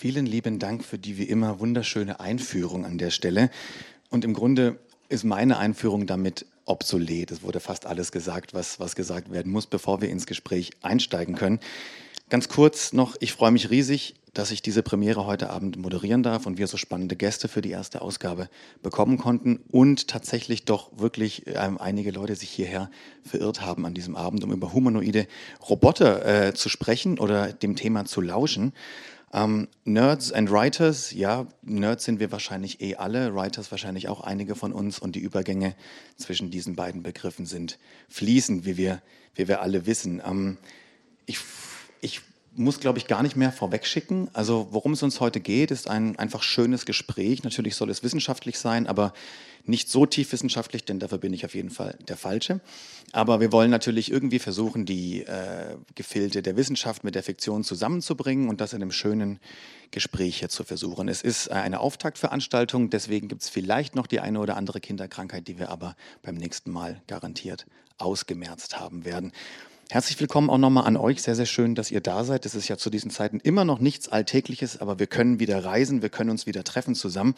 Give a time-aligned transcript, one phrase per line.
[0.00, 3.50] Vielen lieben Dank für die wie immer wunderschöne Einführung an der Stelle.
[4.10, 4.78] Und im Grunde
[5.08, 7.32] ist meine Einführung damit obsolet.
[7.32, 11.34] Es wurde fast alles gesagt, was, was gesagt werden muss, bevor wir ins Gespräch einsteigen
[11.34, 11.58] können.
[12.28, 16.46] Ganz kurz noch, ich freue mich riesig, dass ich diese Premiere heute Abend moderieren darf
[16.46, 18.48] und wir so spannende Gäste für die erste Ausgabe
[18.84, 22.88] bekommen konnten und tatsächlich doch wirklich ähm, einige Leute sich hierher
[23.24, 25.26] verirrt haben an diesem Abend, um über humanoide
[25.68, 28.74] Roboter äh, zu sprechen oder dem Thema zu lauschen.
[29.32, 34.54] Ähm, Nerds and Writers, ja, Nerds sind wir wahrscheinlich eh alle, Writers wahrscheinlich auch einige
[34.54, 35.74] von uns und die Übergänge
[36.16, 37.78] zwischen diesen beiden Begriffen sind
[38.08, 39.02] fließend, wie wir,
[39.34, 40.22] wie wir alle wissen.
[40.24, 40.56] Ähm,
[41.26, 41.38] ich
[42.00, 42.20] ich
[42.58, 44.28] muss, glaube ich, gar nicht mehr vorwegschicken.
[44.32, 47.44] Also worum es uns heute geht, ist ein einfach schönes Gespräch.
[47.44, 49.12] Natürlich soll es wissenschaftlich sein, aber
[49.64, 52.60] nicht so tief wissenschaftlich, denn dafür bin ich auf jeden Fall der Falsche.
[53.12, 58.48] Aber wir wollen natürlich irgendwie versuchen, die äh, Gefilde der Wissenschaft mit der Fiktion zusammenzubringen
[58.48, 59.38] und das in einem schönen
[59.90, 61.08] Gespräch hier zu versuchen.
[61.08, 65.58] Es ist eine Auftaktveranstaltung, deswegen gibt es vielleicht noch die eine oder andere Kinderkrankheit, die
[65.58, 67.66] wir aber beim nächsten Mal garantiert
[67.98, 69.32] ausgemerzt haben werden.
[69.90, 71.22] Herzlich willkommen auch nochmal an euch.
[71.22, 72.44] Sehr, sehr schön, dass ihr da seid.
[72.44, 76.02] Es ist ja zu diesen Zeiten immer noch nichts Alltägliches, aber wir können wieder reisen,
[76.02, 77.34] wir können uns wieder treffen zusammen.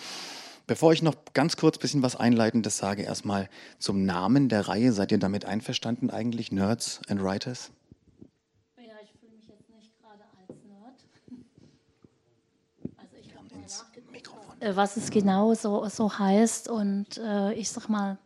[0.66, 4.90] Bevor ich noch ganz kurz ein bisschen was Einleitendes sage, erstmal zum Namen der Reihe.
[4.92, 7.70] Seid ihr damit einverstanden eigentlich, Nerds and Writers?
[8.78, 10.96] Ja, ich fühle mich jetzt nicht gerade als Nerd.
[12.96, 17.88] Also ich habe nachgeguckt, äh, was es genau so, so heißt und äh, ich sag
[17.88, 18.18] mal,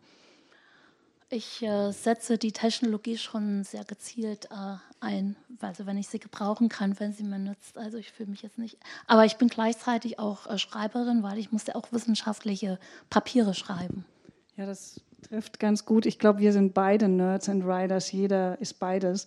[1.34, 6.68] ich äh, setze die Technologie schon sehr gezielt äh, ein, also wenn ich sie gebrauchen
[6.68, 7.76] kann, wenn sie mir nützt.
[7.76, 8.78] Also ich fühle mich jetzt nicht.
[9.06, 12.78] Aber ich bin gleichzeitig auch äh, Schreiberin, weil ich musste auch wissenschaftliche
[13.10, 14.04] Papiere schreiben.
[14.56, 16.06] Ja, das trifft ganz gut.
[16.06, 18.12] Ich glaube, wir sind beide Nerds und Writers.
[18.12, 19.26] Jeder ist beides.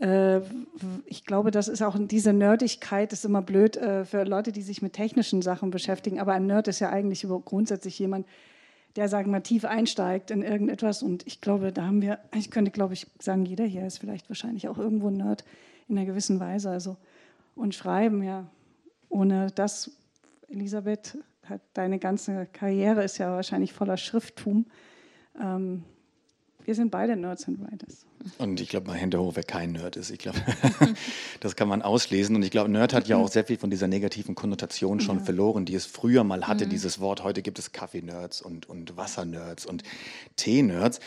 [0.00, 0.40] Äh,
[1.04, 4.80] ich glaube, das ist auch diese Nerdigkeit ist immer blöd äh, für Leute, die sich
[4.80, 6.18] mit technischen Sachen beschäftigen.
[6.18, 8.26] Aber ein Nerd ist ja eigentlich grundsätzlich jemand,
[9.08, 11.02] sagen wir, tief einsteigt in irgendetwas.
[11.02, 14.28] Und ich glaube, da haben wir, ich könnte, glaube ich, sagen, jeder hier ist vielleicht
[14.30, 15.44] wahrscheinlich auch irgendwo ein Nerd
[15.88, 16.70] in einer gewissen Weise.
[16.70, 16.96] Also,
[17.54, 18.46] und schreiben, ja,
[19.08, 19.90] ohne das,
[20.48, 24.66] Elisabeth, hat deine ganze Karriere ist ja wahrscheinlich voller Schrifttum.
[25.40, 25.84] Ähm,
[26.66, 28.04] wir sind beide Nerds and Writers.
[28.38, 30.10] Und ich glaube mal Hände hoch, wer kein Nerd ist.
[30.10, 30.38] Ich glaube,
[31.40, 32.34] das kann man auslesen.
[32.34, 35.24] Und ich glaube, Nerd hat ja auch sehr viel von dieser negativen Konnotation schon ja.
[35.24, 36.70] verloren, die es früher mal hatte, mhm.
[36.70, 37.22] dieses Wort.
[37.22, 39.84] Heute gibt es Kaffee-Nerds und, und Wasser-Nerds und
[40.34, 40.98] Tee-Nerds.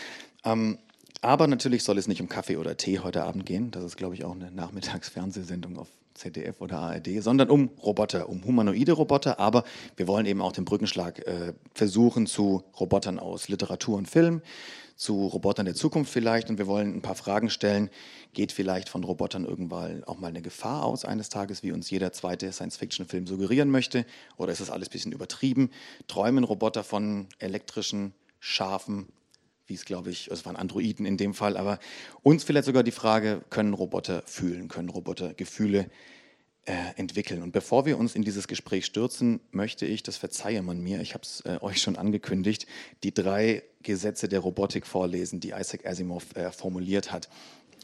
[0.45, 0.77] Ähm,
[1.21, 3.71] aber natürlich soll es nicht um Kaffee oder Tee heute Abend gehen.
[3.71, 8.45] Das ist, glaube ich, auch eine Nachmittagsfernsehsendung auf ZDF oder ARD, sondern um Roboter, um
[8.45, 9.39] humanoide Roboter.
[9.39, 9.65] Aber
[9.97, 14.41] wir wollen eben auch den Brückenschlag äh, versuchen zu Robotern aus Literatur und Film,
[14.99, 17.89] zu Robotern der Zukunft vielleicht und wir wollen ein paar Fragen stellen.
[18.33, 22.11] Geht vielleicht von Robotern irgendwann auch mal eine Gefahr aus eines Tages, wie uns jeder
[22.11, 24.05] zweite Science-Fiction-Film suggerieren möchte?
[24.35, 25.71] Oder ist das alles ein bisschen übertrieben?
[26.09, 29.07] Träumen Roboter von elektrischen Schafen,
[29.67, 31.79] wie es glaube ich, es waren Androiden in dem Fall, aber
[32.21, 35.89] uns vielleicht sogar die Frage, können Roboter fühlen, können Roboter Gefühle
[36.65, 37.41] äh, entwickeln.
[37.41, 41.13] Und bevor wir uns in dieses Gespräch stürzen, möchte ich, das verzeihe man mir, ich
[41.13, 42.67] habe es äh, euch schon angekündigt,
[43.03, 47.29] die drei Gesetze der Robotik vorlesen, die Isaac Asimov äh, formuliert hat.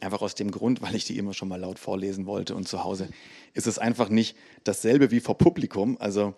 [0.02, 2.84] Einfach aus dem Grund, weil ich die immer schon mal laut vorlesen wollte und zu
[2.84, 3.08] Hause
[3.54, 4.36] ist es einfach nicht
[4.66, 5.98] dasselbe wie vor Publikum.
[6.00, 6.36] Also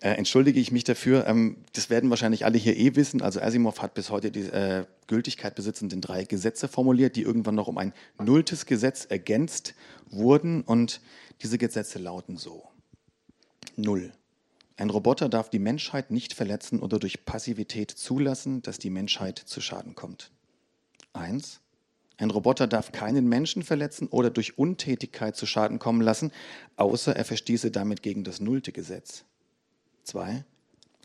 [0.00, 1.26] äh, entschuldige ich mich dafür.
[1.26, 3.22] Ähm, das werden wahrscheinlich alle hier eh wissen.
[3.22, 7.68] Also Asimov hat bis heute die äh, Gültigkeit besitzenden drei Gesetze formuliert, die irgendwann noch
[7.68, 9.74] um ein nulltes Gesetz ergänzt
[10.10, 10.62] wurden.
[10.62, 11.00] Und
[11.42, 12.68] diese Gesetze lauten so.
[13.76, 14.12] Null.
[14.78, 19.60] Ein Roboter darf die Menschheit nicht verletzen oder durch Passivität zulassen, dass die Menschheit zu
[19.60, 20.30] Schaden kommt.
[21.12, 21.60] Eins.
[22.16, 26.30] Ein Roboter darf keinen Menschen verletzen oder durch Untätigkeit zu Schaden kommen lassen,
[26.76, 29.24] außer er verstieße damit gegen das nullte Gesetz.
[30.04, 30.44] Zwei.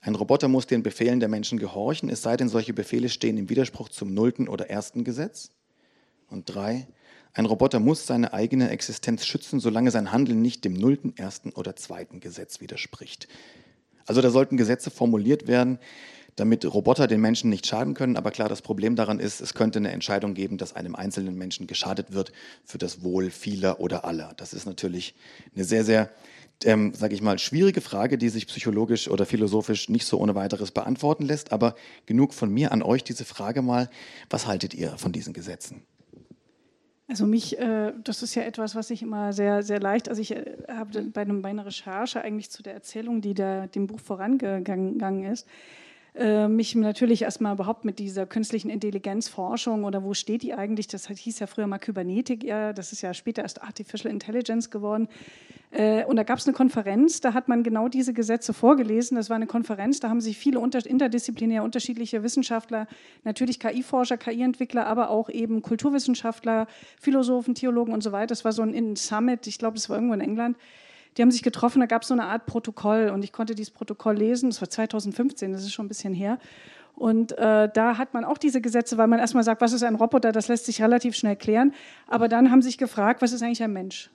[0.01, 3.49] Ein Roboter muss den Befehlen der Menschen gehorchen, es sei denn, solche Befehle stehen im
[3.49, 5.49] Widerspruch zum nullten oder ersten Gesetz.
[6.29, 6.87] Und drei.
[7.33, 11.75] Ein Roboter muss seine eigene Existenz schützen, solange sein Handeln nicht dem nullten, ersten oder
[11.75, 13.27] zweiten Gesetz widerspricht.
[14.05, 15.79] Also da sollten Gesetze formuliert werden,
[16.35, 18.17] damit Roboter den Menschen nicht schaden können.
[18.17, 21.67] Aber klar, das Problem daran ist, es könnte eine Entscheidung geben, dass einem einzelnen Menschen
[21.67, 22.31] geschadet wird
[22.65, 24.33] für das Wohl vieler oder aller.
[24.37, 25.15] Das ist natürlich
[25.55, 26.09] eine sehr, sehr,
[26.63, 30.71] ähm, sage ich mal, schwierige Frage, die sich psychologisch oder philosophisch nicht so ohne weiteres
[30.71, 31.51] beantworten lässt.
[31.51, 31.75] Aber
[32.05, 33.89] genug von mir an euch diese Frage mal,
[34.29, 35.83] was haltet ihr von diesen Gesetzen?
[37.07, 40.31] Also mich, äh, das ist ja etwas, was ich immer sehr, sehr leicht, also ich
[40.31, 43.99] äh, habe bei, einem, bei einer Recherche eigentlich zu der Erzählung, die der, dem Buch
[43.99, 45.45] vorangegangen ist,
[46.15, 51.07] äh, mich natürlich erstmal überhaupt mit dieser künstlichen Intelligenzforschung oder wo steht die eigentlich, das
[51.07, 55.07] hieß ja früher mal Kybernetik, ja, das ist ja später erst Artificial Intelligence geworden.
[55.71, 59.15] Äh, und da gab es eine Konferenz, da hat man genau diese Gesetze vorgelesen.
[59.15, 62.87] Das war eine Konferenz, da haben sich viele unter, interdisziplinär unterschiedliche Wissenschaftler,
[63.23, 66.67] natürlich KI-Forscher, KI-Entwickler, aber auch eben Kulturwissenschaftler,
[66.99, 68.27] Philosophen, Theologen und so weiter.
[68.27, 70.57] Das war so ein Summit, ich glaube, das war irgendwo in England
[71.15, 73.71] die haben sich getroffen, da gab es so eine Art Protokoll und ich konnte dieses
[73.71, 76.39] Protokoll lesen, das war 2015, das ist schon ein bisschen her.
[76.95, 79.95] Und äh, da hat man auch diese Gesetze, weil man erstmal sagt, was ist ein
[79.95, 81.73] Roboter, das lässt sich relativ schnell klären.
[82.07, 84.11] Aber dann haben sich gefragt, was ist eigentlich ein Mensch?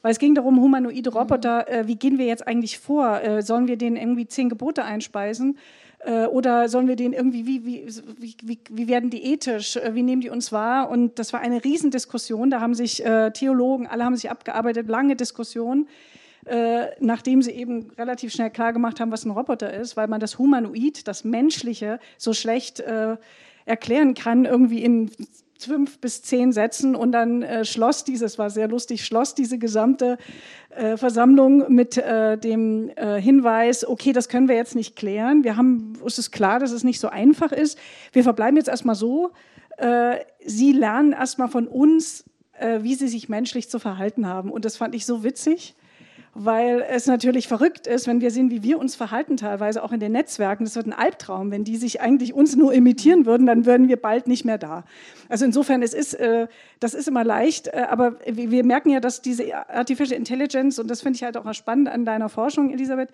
[0.00, 3.20] Weil es ging darum, humanoide Roboter, äh, wie gehen wir jetzt eigentlich vor?
[3.22, 5.58] Äh, sollen wir denen irgendwie zehn Gebote einspeisen?
[6.00, 10.02] Äh, oder sollen wir den irgendwie, wie, wie, wie, wie, werden die ethisch, äh, wie
[10.02, 10.90] nehmen die uns wahr?
[10.90, 15.14] Und das war eine Riesendiskussion, da haben sich äh, Theologen, alle haben sich abgearbeitet, lange
[15.14, 15.86] Diskussion
[16.46, 20.20] äh, nachdem sie eben relativ schnell klar gemacht haben, was ein Roboter ist, weil man
[20.20, 23.16] das Humanoid, das Menschliche, so schlecht äh,
[23.64, 25.10] erklären kann, irgendwie in
[25.56, 30.18] fünf bis zehn Sätzen und dann äh, schloss dieses, war sehr lustig, schloss diese gesamte
[30.70, 35.44] äh, Versammlung mit äh, dem äh, Hinweis, okay, das können wir jetzt nicht klären.
[35.44, 37.78] Wir haben, es ist klar, dass es nicht so einfach ist.
[38.12, 39.30] Wir verbleiben jetzt erstmal so.
[39.76, 42.24] Äh, sie lernen erstmal von uns,
[42.80, 44.52] wie sie sich menschlich zu verhalten haben.
[44.52, 45.74] Und das fand ich so witzig
[46.34, 50.00] weil es natürlich verrückt ist, wenn wir sehen, wie wir uns verhalten, teilweise auch in
[50.00, 50.64] den Netzwerken.
[50.64, 51.50] Das wird ein Albtraum.
[51.50, 54.84] Wenn die sich eigentlich uns nur imitieren würden, dann würden wir bald nicht mehr da.
[55.28, 56.46] Also insofern, es ist, äh,
[56.80, 61.02] das ist immer leicht, äh, aber wir merken ja, dass diese Artificial Intelligence, und das
[61.02, 63.10] finde ich halt auch spannend an deiner Forschung, Elisabeth,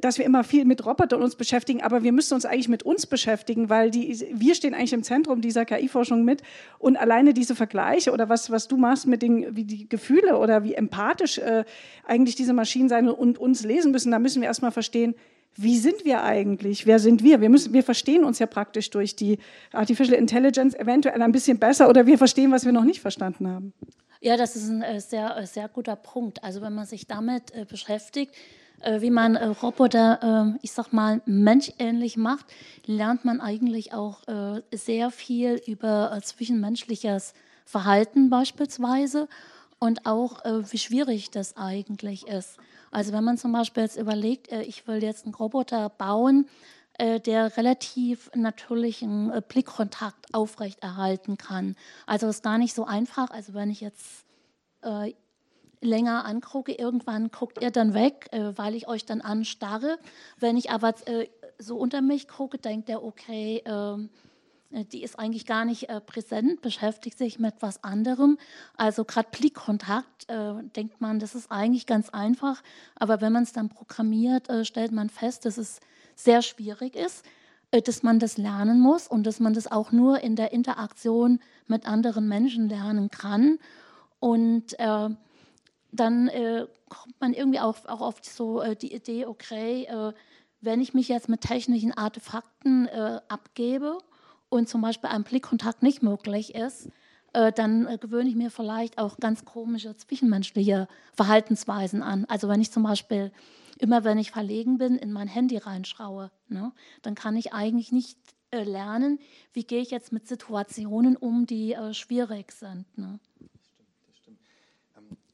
[0.00, 3.06] dass wir immer viel mit Robotern uns beschäftigen, aber wir müssen uns eigentlich mit uns
[3.06, 6.42] beschäftigen, weil die, wir stehen eigentlich im Zentrum dieser KI-Forschung mit
[6.78, 10.64] und alleine diese Vergleiche oder was, was du machst mit den, wie die Gefühle oder
[10.64, 11.64] wie empathisch äh,
[12.06, 15.14] eigentlich diese Maschinen sein und uns lesen müssen, da müssen wir erstmal verstehen,
[15.60, 16.86] wie sind wir eigentlich?
[16.86, 17.40] Wer sind wir?
[17.40, 19.38] Wir, müssen, wir verstehen uns ja praktisch durch die
[19.72, 23.72] Artificial Intelligence eventuell ein bisschen besser oder wir verstehen, was wir noch nicht verstanden haben.
[24.20, 26.44] Ja, das ist ein äh, sehr, äh, sehr guter Punkt.
[26.44, 28.36] Also wenn man sich damit äh, beschäftigt, äh,
[29.00, 32.46] wie man äh, Roboter, äh, ich sag mal, menschähnlich macht,
[32.86, 37.34] lernt man eigentlich auch äh, sehr viel über äh, zwischenmenschliches
[37.64, 39.28] Verhalten beispielsweise
[39.78, 42.58] und auch, äh, wie schwierig das eigentlich ist.
[42.90, 46.48] Also wenn man zum Beispiel jetzt überlegt, ich will jetzt einen Roboter bauen,
[46.98, 51.76] der relativ natürlichen Blickkontakt aufrechterhalten kann.
[52.06, 53.30] Also ist gar nicht so einfach.
[53.30, 54.24] Also wenn ich jetzt
[55.80, 59.98] länger angucke, irgendwann guckt ihr dann weg, äh, weil ich euch dann anstarre.
[60.38, 61.28] Wenn ich aber äh,
[61.58, 64.10] so unter mich gucke, denkt er, okay, ähm,
[64.70, 68.38] äh, die ist eigentlich gar nicht äh, präsent, beschäftigt sich mit was anderem.
[68.76, 72.62] Also gerade Blickkontakt, äh, denkt man, das ist eigentlich ganz einfach.
[72.96, 75.80] Aber wenn man es dann programmiert, äh, stellt man fest, dass es
[76.14, 77.24] sehr schwierig ist,
[77.70, 81.86] dass man das lernen muss und dass man das auch nur in der Interaktion mit
[81.86, 83.58] anderen Menschen lernen kann.
[84.20, 84.74] Und
[85.92, 90.12] dann äh, kommt man irgendwie auch, auch auf so äh, die Idee, okay, äh,
[90.60, 93.98] wenn ich mich jetzt mit technischen Artefakten äh, abgebe
[94.48, 96.88] und zum Beispiel ein Blickkontakt nicht möglich ist,
[97.32, 102.24] äh, dann äh, gewöhne ich mir vielleicht auch ganz komische zwischenmenschliche Verhaltensweisen an.
[102.26, 103.32] Also wenn ich zum Beispiel
[103.78, 108.18] immer, wenn ich verlegen bin, in mein Handy reinschaue, ne, dann kann ich eigentlich nicht
[108.50, 109.18] lernen,
[109.52, 112.86] wie gehe ich jetzt mit Situationen um, die schwierig sind.
[112.96, 113.20] Ne?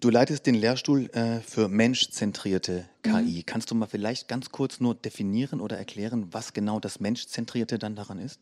[0.04, 3.38] Du leitest den Lehrstuhl äh, für menschzentrierte KI.
[3.38, 3.46] Mhm.
[3.46, 7.96] Kannst du mal vielleicht ganz kurz nur definieren oder erklären, was genau das Menschzentrierte dann
[7.96, 8.38] daran ist?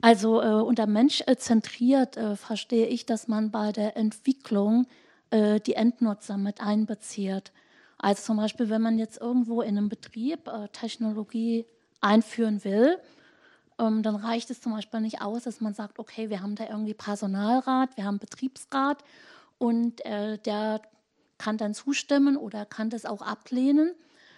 [0.00, 4.86] Also äh, unter menschzentriert äh, verstehe ich, dass man bei der Entwicklung
[5.30, 7.50] äh, die Endnutzer mit einbezieht.
[7.98, 11.66] Also zum Beispiel, wenn man jetzt irgendwo in einem Betrieb äh, Technologie
[12.00, 12.96] einführen will,
[13.80, 16.68] ähm, dann reicht es zum Beispiel nicht aus, dass man sagt, okay, wir haben da
[16.68, 19.02] irgendwie Personalrat, wir haben Betriebsrat
[19.58, 20.80] und äh, der
[21.42, 23.92] kann dann zustimmen oder kann das auch ablehnen,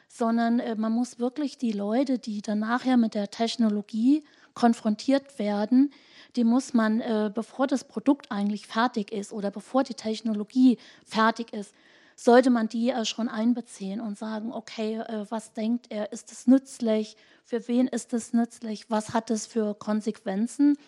[0.08, 5.92] sondern äh, man muss wirklich die Leute, die dann nachher mit der Technologie konfrontiert werden,
[6.36, 11.52] die muss man, äh, bevor das Produkt eigentlich fertig ist oder bevor die Technologie fertig
[11.52, 11.74] ist,
[12.16, 16.46] sollte man die äh, schon einbeziehen und sagen, okay, äh, was denkt er, ist es
[16.46, 20.78] nützlich, für wen ist es nützlich, was hat es für Konsequenzen,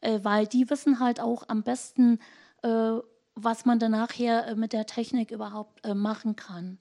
[0.00, 2.18] äh, weil die wissen halt auch am besten,
[2.62, 2.94] äh,
[3.36, 6.78] was man dann nachher äh, mit der Technik überhaupt äh, machen kann.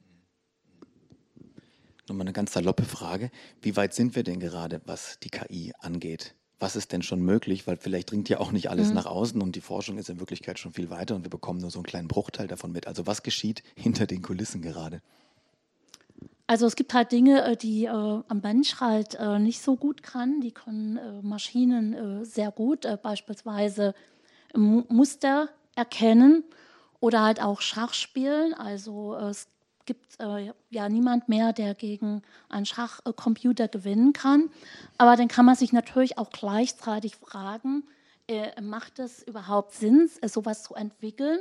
[2.07, 3.29] Nochmal eine ganz saloppe Frage.
[3.61, 6.35] Wie weit sind wir denn gerade, was die KI angeht?
[6.59, 7.67] Was ist denn schon möglich?
[7.67, 8.95] Weil vielleicht dringt ja auch nicht alles mhm.
[8.95, 11.71] nach außen und die Forschung ist in Wirklichkeit schon viel weiter und wir bekommen nur
[11.71, 12.87] so einen kleinen Bruchteil davon mit.
[12.87, 15.01] Also was geschieht hinter den Kulissen gerade?
[16.47, 20.03] Also es gibt halt Dinge, äh, die äh, ein Mensch halt äh, nicht so gut
[20.03, 20.41] kann.
[20.41, 23.93] Die können äh, Maschinen sehr gut, beispielsweise
[24.53, 26.43] Muster erkennen
[26.99, 28.53] oder halt auch Schach spielen.
[28.53, 29.47] Also es
[29.85, 30.17] gibt
[30.69, 34.49] ja niemand mehr, der gegen einen Schachcomputer gewinnen kann.
[34.97, 37.83] Aber dann kann man sich natürlich auch gleichzeitig fragen,
[38.61, 41.39] macht es überhaupt Sinn, sowas zu entwickeln?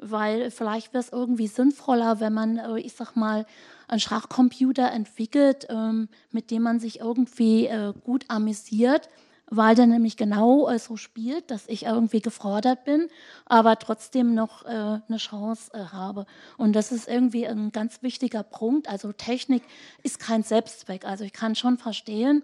[0.00, 3.46] weil vielleicht wäre es irgendwie sinnvoller, wenn man, äh, ich sag mal,
[3.86, 9.08] einen Schachcomputer entwickelt, ähm, mit dem man sich irgendwie äh, gut amüsiert,
[9.50, 13.08] weil der nämlich genau äh, so spielt, dass ich irgendwie gefordert bin,
[13.46, 16.26] aber trotzdem noch eine Chance habe.
[16.56, 18.88] Und das ist irgendwie ein ganz wichtiger Punkt.
[18.88, 19.62] Also Technik
[20.02, 21.04] ist kein Selbstzweck.
[21.04, 22.42] Also ich kann schon verstehen,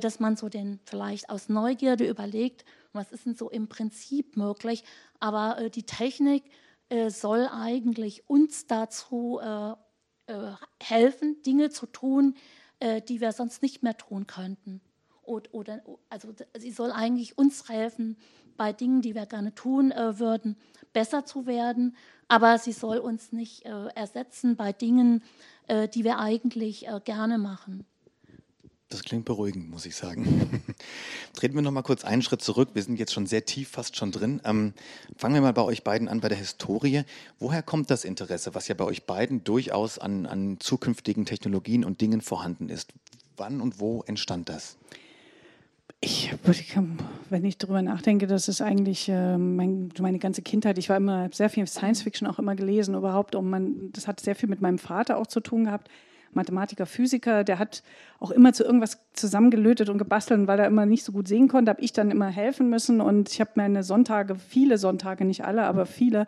[0.00, 4.84] dass man so den vielleicht aus Neugierde überlegt, was ist denn so im Prinzip möglich.
[5.20, 6.44] Aber die Technik
[6.88, 9.72] äh, soll eigentlich uns dazu äh,
[10.26, 12.34] äh, helfen, Dinge zu tun,
[12.78, 14.80] äh, die wir sonst nicht mehr tun könnten.
[15.26, 18.16] Oder, oder, also sie soll eigentlich uns helfen,
[18.56, 20.56] bei Dingen, die wir gerne tun äh, würden,
[20.92, 21.96] besser zu werden.
[22.28, 25.22] Aber sie soll uns nicht äh, ersetzen bei Dingen,
[25.68, 27.84] die wir eigentlich gerne machen.
[28.88, 30.62] Das klingt beruhigend, muss ich sagen.
[31.34, 32.70] Treten wir noch mal kurz einen Schritt zurück.
[32.74, 34.40] Wir sind jetzt schon sehr tief, fast schon drin.
[34.44, 34.74] Ähm,
[35.16, 37.02] fangen wir mal bei euch beiden an, bei der Historie.
[37.40, 42.00] Woher kommt das Interesse, was ja bei euch beiden durchaus an, an zukünftigen Technologien und
[42.00, 42.92] Dingen vorhanden ist?
[43.36, 44.76] Wann und wo entstand das?
[46.00, 46.34] Ich,
[47.30, 50.76] wenn ich darüber nachdenke, das ist eigentlich äh, mein, meine ganze Kindheit.
[50.78, 53.34] Ich war immer sehr viel Science Fiction auch immer gelesen, überhaupt.
[53.34, 55.88] Um man, das hat sehr viel mit meinem Vater auch zu tun gehabt.
[56.32, 57.82] Mathematiker, Physiker, der hat
[58.20, 60.40] auch immer zu irgendwas zusammengelötet und gebastelt.
[60.40, 63.00] Und weil er immer nicht so gut sehen konnte, habe ich dann immer helfen müssen.
[63.00, 66.26] Und ich habe meine Sonntage, viele Sonntage, nicht alle, aber viele,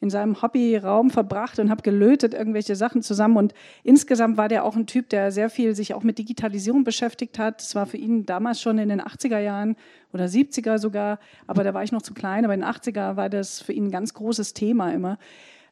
[0.00, 3.36] in seinem Hobbyraum verbracht und habe gelötet irgendwelche Sachen zusammen.
[3.36, 7.38] Und insgesamt war der auch ein Typ, der sehr viel sich auch mit Digitalisierung beschäftigt
[7.38, 7.60] hat.
[7.60, 9.76] Das war für ihn damals schon in den 80er Jahren
[10.12, 13.28] oder 70er sogar, aber da war ich noch zu klein, aber in den 80er war
[13.28, 15.18] das für ihn ein ganz großes Thema immer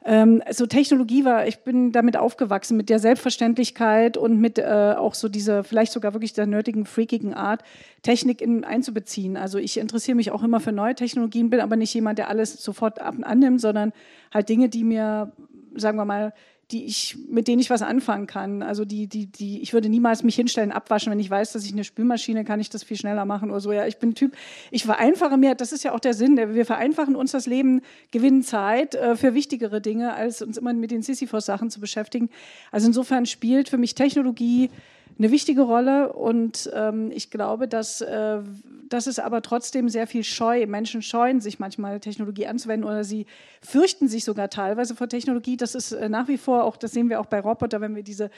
[0.09, 5.15] ähm, so Technologie war, ich bin damit aufgewachsen, mit der Selbstverständlichkeit und mit äh, auch
[5.15, 7.65] so dieser, vielleicht sogar wirklich der nerdigen, freakigen Art,
[8.03, 9.37] Technik in, einzubeziehen.
[9.37, 12.63] Also ich interessiere mich auch immer für neue Technologien, bin aber nicht jemand, der alles
[12.63, 13.93] sofort annimmt, sondern
[14.33, 15.33] halt Dinge, die mir,
[15.75, 16.33] sagen wir mal,
[16.73, 18.63] die ich, mit denen ich was anfangen kann.
[18.63, 21.73] Also die, die, die, ich würde niemals mich hinstellen, abwaschen, wenn ich weiß, dass ich
[21.73, 23.71] eine Spülmaschine kann ich das viel schneller machen oder so.
[23.71, 24.37] Ja, ich bin Typ,
[24.73, 28.43] ich vereinfache mir, das ist ja auch der Sinn, wir vereinfachen uns das Leben, gewinnen
[28.43, 32.31] Zeit äh, für wichtigere Dinge, als uns immer mit den Sisyphos-Sachen zu beschäftigen.
[32.73, 34.71] Also insofern spielt für mich Technologie
[35.19, 38.41] eine wichtige Rolle und ähm, ich glaube, dass, äh,
[38.89, 43.27] dass es aber trotzdem sehr viel Scheu, Menschen scheuen sich manchmal Technologie anzuwenden oder sie
[43.61, 45.57] fürchten sich sogar teilweise vor Technologie.
[45.57, 48.03] Das ist äh, nach wie vor auch, das sehen wir auch bei Roboter, wenn wir
[48.03, 48.31] diese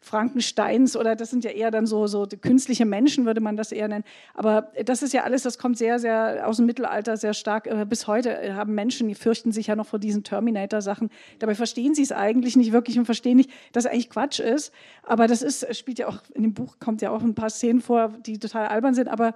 [0.00, 3.88] Frankensteins oder das sind ja eher dann so, so künstliche Menschen, würde man das eher
[3.88, 4.04] nennen.
[4.34, 7.66] Aber das ist ja alles, das kommt sehr, sehr aus dem Mittelalter sehr stark.
[7.66, 11.10] Äh, bis heute äh, haben Menschen, die fürchten sich ja noch vor diesen Terminator-Sachen.
[11.38, 14.72] Dabei verstehen sie es eigentlich nicht wirklich und verstehen nicht, dass es eigentlich Quatsch ist.
[15.02, 17.80] Aber das ist, spielt ja auch, in dem Buch kommt ja auch ein paar Szenen
[17.80, 19.34] vor, die total albern sind, aber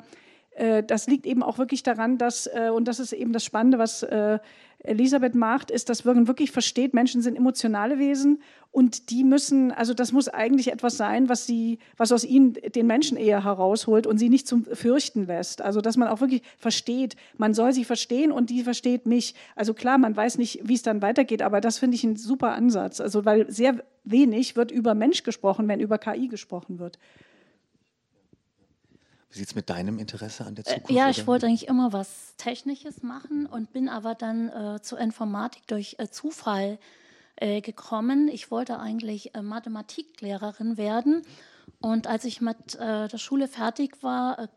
[0.87, 4.07] das liegt eben auch wirklich daran, dass, und das ist eben das Spannende, was
[4.83, 9.93] Elisabeth macht, ist, dass man wirklich versteht, Menschen sind emotionale Wesen und die müssen, also
[9.93, 14.17] das muss eigentlich etwas sein, was sie, was aus ihnen den Menschen eher herausholt und
[14.19, 15.61] sie nicht zum Fürchten lässt.
[15.61, 19.35] Also dass man auch wirklich versteht, man soll sie verstehen und die versteht mich.
[19.55, 22.53] Also klar, man weiß nicht, wie es dann weitergeht, aber das finde ich ein super
[22.53, 23.01] Ansatz.
[23.01, 26.99] Also weil sehr wenig wird über Mensch gesprochen, wenn über KI gesprochen wird.
[29.31, 30.91] Wie sieht es mit deinem Interesse an der äh, Zukunft?
[30.91, 34.99] Äh, ja, ich wollte eigentlich immer was Technisches machen und bin aber dann äh, zur
[34.99, 36.79] Informatik durch äh, Zufall
[37.37, 38.29] äh, gekommen.
[38.29, 41.23] Ich wollte eigentlich äh, Mathematiklehrerin werden.
[41.81, 44.51] Und als ich mit der Schule fertig war,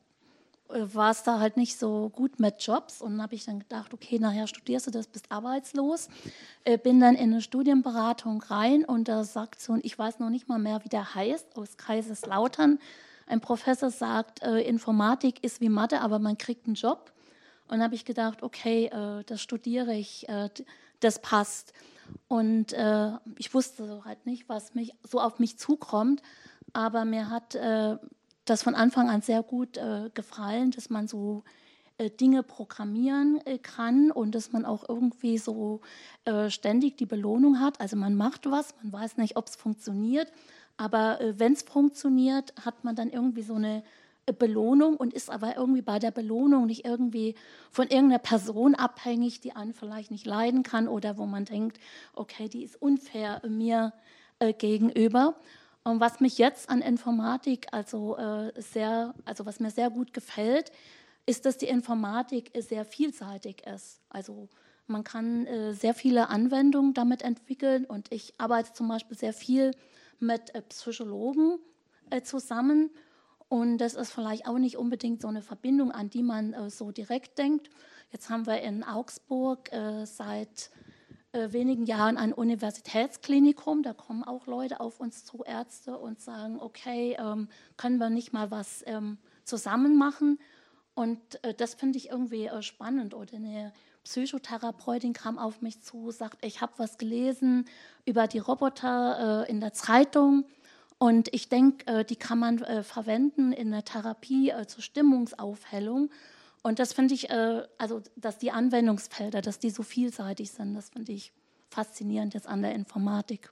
[0.67, 3.01] war es da halt nicht so gut mit Jobs.
[3.01, 6.09] Und dann habe ich dann gedacht, okay, nachher studierst du das, bist arbeitslos.
[6.83, 10.49] bin dann in eine Studienberatung rein und da sagt so, und ich weiß noch nicht
[10.49, 12.79] mal mehr, wie der heißt, aus Kaiserslautern
[13.27, 17.11] ein Professor sagt, äh, Informatik ist wie Mathe, aber man kriegt einen Job.
[17.67, 20.49] Und habe ich gedacht, okay, äh, das studiere ich, äh,
[20.99, 21.73] das passt.
[22.27, 26.21] Und äh, ich wusste halt nicht, was mich so auf mich zukommt,
[26.73, 27.97] aber mir hat äh,
[28.45, 31.43] das von Anfang an sehr gut äh, gefallen, dass man so
[32.19, 35.81] Dinge programmieren kann und dass man auch irgendwie so
[36.49, 37.79] ständig die Belohnung hat.
[37.79, 40.27] Also man macht was, man weiß nicht, ob es funktioniert,
[40.77, 43.83] aber äh, wenn es funktioniert, hat man dann irgendwie so eine
[44.25, 47.35] äh, Belohnung und ist aber irgendwie bei der Belohnung nicht irgendwie
[47.71, 51.79] von irgendeiner Person abhängig, die einen vielleicht nicht leiden kann oder wo man denkt,
[52.13, 53.93] okay, die ist unfair mir
[54.39, 55.35] äh, gegenüber.
[55.83, 60.71] Und was mich jetzt an Informatik also äh, sehr, also was mir sehr gut gefällt,
[61.25, 64.01] ist, dass die Informatik sehr vielseitig ist.
[64.09, 64.47] Also
[64.87, 69.71] man kann äh, sehr viele Anwendungen damit entwickeln und ich arbeite zum Beispiel sehr viel
[70.23, 71.59] mit äh, Psychologen
[72.09, 72.89] äh, zusammen
[73.49, 76.91] und das ist vielleicht auch nicht unbedingt so eine Verbindung, an die man äh, so
[76.91, 77.69] direkt denkt.
[78.11, 79.71] Jetzt haben wir in Augsburg
[80.03, 80.69] seit
[81.31, 83.81] wenigen Jahren ein Universitätsklinikum.
[83.81, 88.31] Da kommen auch Leute auf uns zu, Ärzte, und sagen, okay, ähm, können wir nicht
[88.31, 90.37] mal was ähm, zusammen machen?
[90.95, 93.13] Und äh, das finde ich irgendwie äh, spannend.
[93.13, 93.73] Oder eine
[94.03, 97.65] Psychotherapeutin kam auf mich zu, sagt, ich habe was gelesen
[98.05, 100.45] über die Roboter äh, in der Zeitung.
[100.97, 106.09] Und ich denke, äh, die kann man äh, verwenden in der Therapie zur Stimmungsaufhellung.
[106.61, 110.89] Und das finde ich, äh, also dass die Anwendungsfelder, dass die so vielseitig sind, das
[110.89, 111.33] finde ich
[111.69, 113.51] faszinierend jetzt an der Informatik.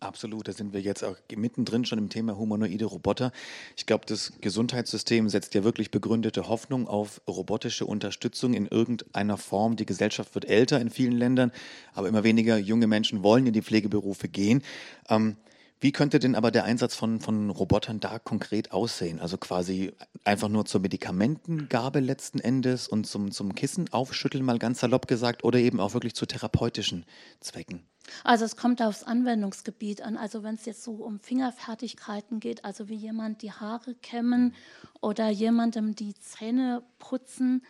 [0.00, 3.32] Absolut, da sind wir jetzt auch mittendrin schon im Thema humanoide Roboter.
[3.76, 9.76] Ich glaube, das Gesundheitssystem setzt ja wirklich begründete Hoffnung auf robotische Unterstützung in irgendeiner Form.
[9.76, 11.52] Die Gesellschaft wird älter in vielen Ländern,
[11.92, 14.62] aber immer weniger junge Menschen wollen in die Pflegeberufe gehen.
[15.10, 15.36] Ähm,
[15.80, 19.20] wie könnte denn aber der Einsatz von, von Robotern da konkret aussehen?
[19.20, 19.92] Also quasi
[20.24, 25.44] einfach nur zur Medikamentengabe letzten Endes und zum, zum Kissen aufschütteln, mal ganz salopp gesagt,
[25.44, 27.04] oder eben auch wirklich zu therapeutischen
[27.40, 27.82] Zwecken?
[28.24, 30.16] Also es kommt aufs Anwendungsgebiet an.
[30.16, 34.54] Also wenn es jetzt so um Fingerfertigkeiten geht, also wie jemand die Haare kämmen
[35.00, 37.62] oder jemandem die Zähne putzen,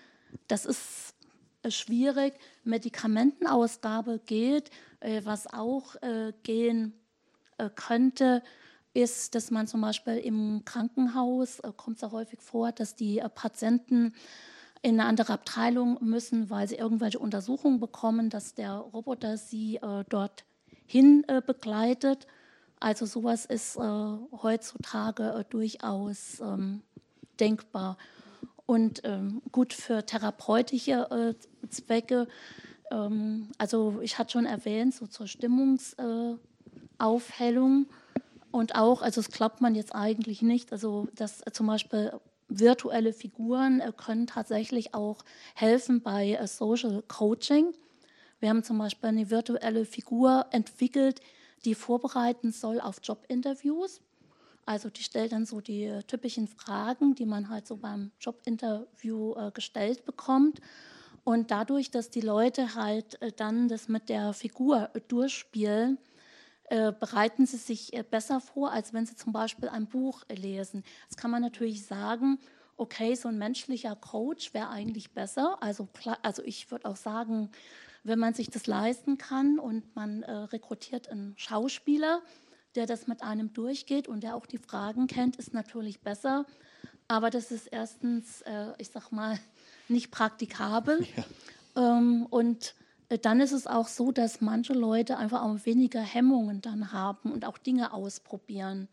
[0.49, 1.15] das ist
[1.63, 2.35] äh, schwierig.
[2.65, 4.71] Medikamentenausgabe geht,
[5.01, 6.95] äh, was auch äh, gehen
[7.75, 8.43] könnte,
[8.95, 14.15] ist, dass man zum Beispiel im Krankenhaus, kommt es ja häufig vor, dass die Patienten
[14.83, 20.05] in eine andere Abteilung müssen, weil sie irgendwelche Untersuchungen bekommen, dass der Roboter sie äh,
[20.09, 22.27] dorthin äh, begleitet.
[22.79, 26.83] Also sowas ist äh, heutzutage äh, durchaus ähm,
[27.39, 27.99] denkbar.
[28.67, 31.35] Und ähm, gut für therapeutische
[31.69, 32.29] Zwecke.
[32.91, 35.97] Ähm, also ich hatte schon erwähnt, so zur Stimmungs-
[37.01, 37.87] Aufhellung
[38.51, 42.13] und auch, also das glaubt man jetzt eigentlich nicht, also dass zum Beispiel
[42.51, 47.73] virtuelle Figuren äh, können tatsächlich auch helfen bei äh, Social Coaching.
[48.41, 51.21] Wir haben zum Beispiel eine virtuelle Figur entwickelt,
[51.65, 54.01] die vorbereiten soll auf Jobinterviews.
[54.67, 59.51] Also die stellt dann so die äh, typischen Fragen, die man halt so beim Jobinterview
[59.53, 60.61] gestellt bekommt.
[61.23, 65.99] Und dadurch, dass die Leute halt dann das mit der Figur durchspielen,
[66.71, 70.85] äh, bereiten sie sich äh, besser vor, als wenn sie zum Beispiel ein Buch lesen.
[71.03, 72.39] Jetzt kann man natürlich sagen,
[72.77, 75.59] okay, so ein menschlicher Coach wäre eigentlich besser.
[75.61, 75.89] Also,
[76.23, 77.51] also ich würde auch sagen,
[78.05, 82.23] wenn man sich das leisten kann und man äh, rekrutiert einen Schauspieler,
[82.77, 86.47] der das mit einem durchgeht und der auch die Fragen kennt, ist natürlich besser.
[87.09, 89.41] Aber das ist erstens, äh, ich sag mal,
[89.89, 91.05] nicht praktikabel.
[91.75, 91.97] Ja.
[91.99, 92.80] Ähm, und äh,
[93.17, 97.45] dann ist es auch so, dass manche Leute einfach auch weniger Hemmungen dann haben und
[97.45, 98.89] auch Dinge ausprobieren.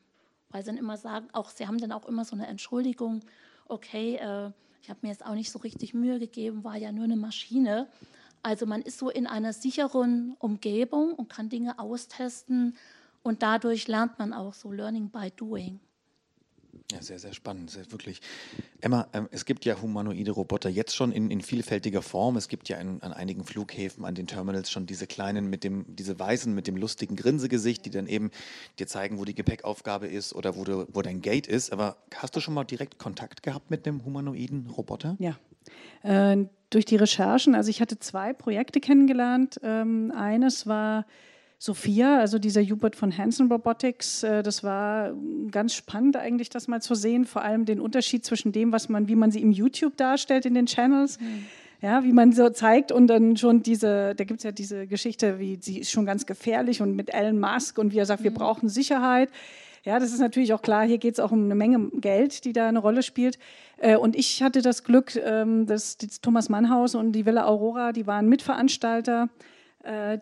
[0.50, 3.22] Weil sie dann immer sagen, auch sie haben dann auch immer so eine Entschuldigung,
[3.68, 4.52] okay, äh,
[4.82, 7.88] ich habe mir jetzt auch nicht so richtig Mühe gegeben, war ja nur eine Maschine.
[8.42, 12.76] Also man ist so in einer sicheren Umgebung und kann Dinge austesten
[13.24, 15.80] und dadurch lernt man auch so Learning by Doing.
[16.92, 17.70] Ja, sehr, sehr spannend.
[17.70, 18.22] Sehr, wirklich.
[18.82, 22.38] Emma, ähm, es gibt ja humanoide Roboter jetzt schon in, in vielfältiger Form.
[22.38, 25.86] Es gibt ja in, an einigen Flughäfen, an den Terminals schon diese kleinen mit dem,
[25.88, 28.32] diese weißen mit dem lustigen Grinsegesicht, die dann eben
[28.80, 31.72] dir zeigen, wo die Gepäckaufgabe ist oder wo, du, wo dein Gate ist.
[31.72, 35.18] Aber hast du schon mal direkt Kontakt gehabt mit einem humanoiden Roboter?
[35.20, 35.38] Ja.
[36.04, 39.60] Äh, durch die Recherchen, also ich hatte zwei Projekte kennengelernt.
[39.64, 41.06] Ähm, eines war
[41.60, 45.14] Sophia, also dieser Hubert von Hansen Robotics, äh, das war
[45.50, 49.08] ganz spannend eigentlich, das mal zu sehen, vor allem den Unterschied zwischen dem, was man,
[49.08, 51.20] wie man sie im YouTube darstellt in den Channels.
[51.20, 51.46] Mhm.
[51.80, 55.38] Ja, wie man so zeigt und dann schon diese, da gibt es ja diese Geschichte,
[55.38, 58.26] wie sie ist schon ganz gefährlich und mit Elon Musk und wie er sagt, mhm.
[58.26, 59.30] wir brauchen Sicherheit.
[59.84, 62.54] Ja, das ist natürlich auch klar, hier geht es auch um eine Menge Geld, die
[62.54, 63.38] da eine Rolle spielt.
[63.78, 68.08] Äh, und ich hatte das Glück, ähm, dass Thomas Mannhaus und die Villa Aurora, die
[68.08, 69.30] waren Mitveranstalter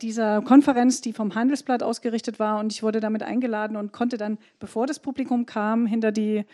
[0.02, 2.60] dieser Konferenz, die vom Handelsblatt ausgerichtet war.
[2.60, 6.46] Und ich wurde damit eingeladen und konnte dann, bevor das Publikum kam, hinter die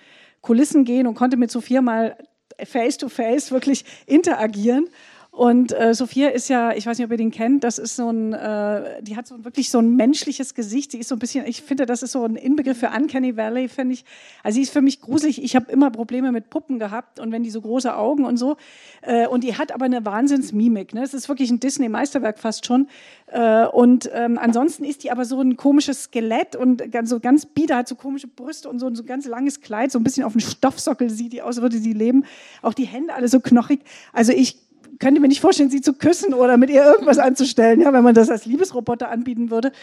[0.41, 2.15] Kulissen gehen und konnte mit Sophia mal
[2.63, 4.87] face to face wirklich interagieren.
[5.33, 8.09] Und äh, Sophia ist ja, ich weiß nicht, ob ihr den kennt, das ist so
[8.09, 10.91] ein, äh, die hat so wirklich so ein menschliches Gesicht.
[10.91, 13.69] Sie ist so ein bisschen, ich finde, das ist so ein Inbegriff für Uncanny Valley,
[13.69, 14.03] finde ich.
[14.43, 15.41] Also sie ist für mich gruselig.
[15.41, 18.57] Ich habe immer Probleme mit Puppen gehabt und wenn die so große Augen und so.
[19.03, 20.93] Äh, und die hat aber eine Wahnsinnsmimik.
[20.93, 21.01] Ne?
[21.01, 22.89] Es ist wirklich ein Disney-Meisterwerk fast schon.
[23.27, 27.45] Äh, und ähm, ansonsten ist die aber so ein komisches Skelett und ganz, so ganz
[27.45, 30.25] bieder, hat so komische Brüste und so, so ein ganz langes Kleid, so ein bisschen
[30.25, 32.25] auf dem Stoffsockel sieht die aus, würde sie leben.
[32.61, 33.79] Auch die Hände alle so knochig.
[34.11, 34.57] Also ich
[35.01, 38.13] könnte mir nicht vorstellen, sie zu küssen oder mit ihr irgendwas anzustellen, ja, wenn man
[38.13, 39.73] das als Liebesroboter anbieten würde.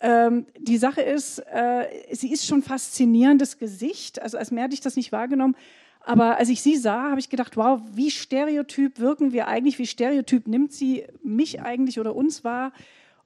[0.00, 4.20] Ähm, die Sache ist, äh, sie ist schon faszinierendes Gesicht.
[4.20, 5.54] Also als mehr hatte ich das nicht wahrgenommen.
[6.00, 9.86] Aber als ich sie sah, habe ich gedacht, wow, wie stereotyp wirken wir eigentlich, wie
[9.86, 12.72] stereotyp nimmt sie mich eigentlich oder uns wahr.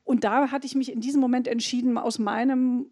[0.04, 2.86] Und da hatte ich mich in diesem Moment entschieden, aus meinem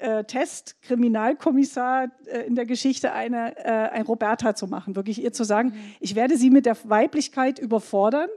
[0.00, 5.32] äh, Test Kriminalkommissar äh, in der Geschichte eine, äh, ein Roberta zu machen, wirklich ihr
[5.32, 5.94] zu sagen, mhm.
[6.00, 8.28] ich werde sie mit der Weiblichkeit überfordern.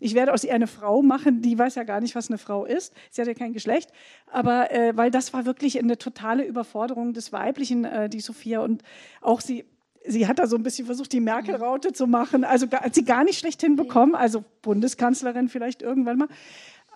[0.00, 2.64] Ich werde aus ihr eine Frau machen, die weiß ja gar nicht, was eine Frau
[2.66, 2.92] ist.
[3.10, 3.90] Sie hat ja kein Geschlecht.
[4.26, 8.60] Aber äh, weil das war wirklich eine totale Überforderung des Weiblichen, äh, die Sophia.
[8.60, 8.82] Und
[9.20, 9.64] auch sie,
[10.06, 12.44] sie hat da so ein bisschen versucht, die Merkel-Raute zu machen.
[12.44, 14.14] Also hat sie gar nicht schlecht hinbekommen.
[14.14, 16.28] Also Bundeskanzlerin vielleicht irgendwann mal.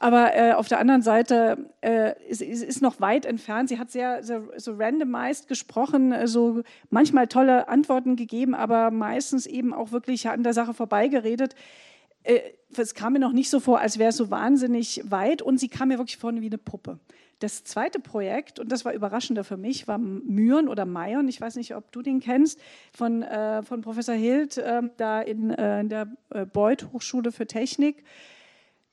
[0.01, 3.69] Aber äh, auf der anderen Seite äh, ist, ist noch weit entfernt.
[3.69, 9.47] Sie hat sehr, sehr so randomized gesprochen, äh, so manchmal tolle Antworten gegeben, aber meistens
[9.47, 11.57] eben auch wirklich an der Sache vorbeigeredet.
[12.23, 12.41] Äh,
[12.77, 15.69] es kam mir noch nicht so vor, als wäre es so wahnsinnig weit und sie
[15.69, 17.01] kam mir wirklich vorne wie eine Puppe.
[17.41, 21.57] Das zweite Projekt, und das war überraschender für mich, war Myren oder Mayon, ich weiß
[21.57, 22.61] nicht, ob du den kennst,
[22.93, 27.47] von, äh, von Professor Hild, äh, da in, äh, in der äh, Beuth Hochschule für
[27.47, 28.05] Technik.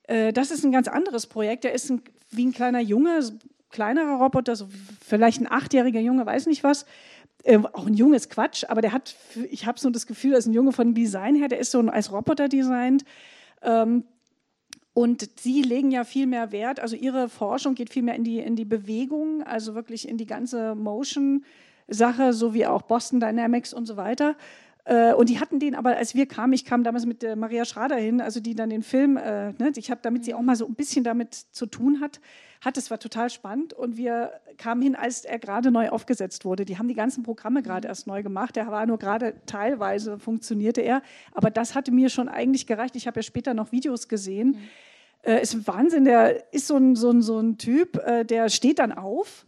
[0.06, 1.64] Äh, das ist ein ganz anderes Projekt.
[1.64, 3.20] Der ist ein, wie ein kleiner Junge,
[3.70, 4.68] kleinerer Roboter, so
[5.04, 6.86] vielleicht ein achtjähriger Junge, weiß nicht was.
[7.44, 9.14] Äh, auch ein junges Quatsch, aber der hat,
[9.50, 11.78] ich habe so das Gefühl, er ist ein Junge von Design her, der ist so
[11.78, 13.04] ein, als Roboter designt.
[13.62, 14.04] Ähm,
[14.94, 18.38] und sie legen ja viel mehr Wert, also ihre Forschung geht viel mehr in die,
[18.38, 23.84] in die Bewegung, also wirklich in die ganze Motion-Sache, so wie auch Boston Dynamics und
[23.84, 24.36] so weiter.
[24.86, 27.64] Äh, und die hatten den aber, als wir kamen, ich kam damals mit äh, Maria
[27.64, 30.54] Schrader hin, also die dann den Film, äh, ne, ich habe, damit sie auch mal
[30.54, 32.20] so ein bisschen damit zu tun hat,
[32.64, 36.64] hat, es war total spannend und wir kamen hin, als er gerade neu aufgesetzt wurde.
[36.64, 40.82] Die haben die ganzen Programme gerade erst neu gemacht, der war nur gerade teilweise funktionierte
[40.82, 41.02] er,
[41.34, 42.94] aber das hatte mir schon eigentlich gereicht.
[42.94, 44.50] Ich habe ja später noch Videos gesehen.
[44.50, 44.58] Mhm.
[45.22, 48.78] Äh, ist Wahnsinn, der ist so ein, so ein, so ein Typ, äh, der steht
[48.78, 49.46] dann auf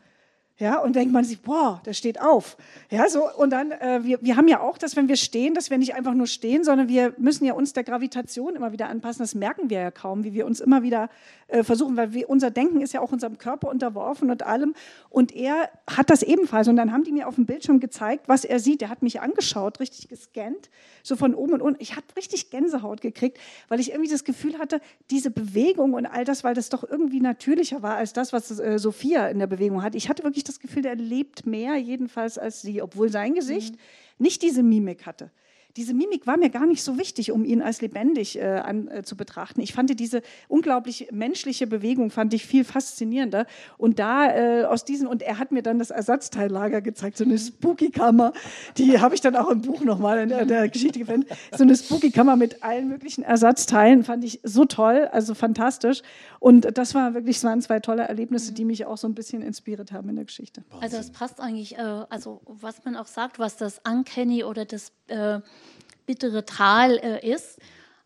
[0.60, 2.56] ja, und denkt man sich, boah, der steht auf.
[2.90, 5.70] Ja, so, und dann, äh, wir, wir haben ja auch das, wenn wir stehen, dass
[5.70, 9.22] wir nicht einfach nur stehen, sondern wir müssen ja uns der Gravitation immer wieder anpassen.
[9.22, 11.10] Das merken wir ja kaum, wie wir uns immer wieder
[11.46, 14.74] äh, versuchen, weil wir, unser Denken ist ja auch unserem Körper unterworfen und allem.
[15.10, 16.66] Und er hat das ebenfalls.
[16.66, 18.82] Und dann haben die mir auf dem Bildschirm gezeigt, was er sieht.
[18.82, 20.70] Er hat mich angeschaut, richtig gescannt,
[21.08, 21.82] so von oben und unten.
[21.82, 26.24] Ich habe richtig Gänsehaut gekriegt, weil ich irgendwie das Gefühl hatte, diese Bewegung und all
[26.24, 29.82] das, weil das doch irgendwie natürlicher war als das, was äh, Sophia in der Bewegung
[29.82, 29.94] hat.
[29.94, 33.78] Ich hatte wirklich das Gefühl, der lebt mehr, jedenfalls als sie, obwohl sein Gesicht mhm.
[34.18, 35.30] nicht diese Mimik hatte
[35.78, 39.04] diese Mimik war mir gar nicht so wichtig, um ihn als lebendig äh, an, äh,
[39.04, 39.60] zu betrachten.
[39.60, 43.46] Ich fand diese unglaublich menschliche Bewegung fand ich viel faszinierender.
[43.76, 47.38] Und da äh, aus diesen und er hat mir dann das Ersatzteillager gezeigt, so eine
[47.38, 48.32] Spooky-Kammer.
[48.76, 51.28] Die habe ich dann auch im Buch nochmal in der, der Geschichte gefunden.
[51.56, 56.02] So eine Spooky-Kammer mit allen möglichen Ersatzteilen fand ich so toll, also fantastisch.
[56.40, 59.42] Und das war wirklich, es waren zwei tolle Erlebnisse, die mich auch so ein bisschen
[59.42, 60.64] inspiriert haben in der Geschichte.
[60.80, 64.92] Also es passt eigentlich, äh, also was man auch sagt, was das Uncanny oder das
[65.08, 65.40] äh,
[66.06, 67.58] bittere Tal äh, ist.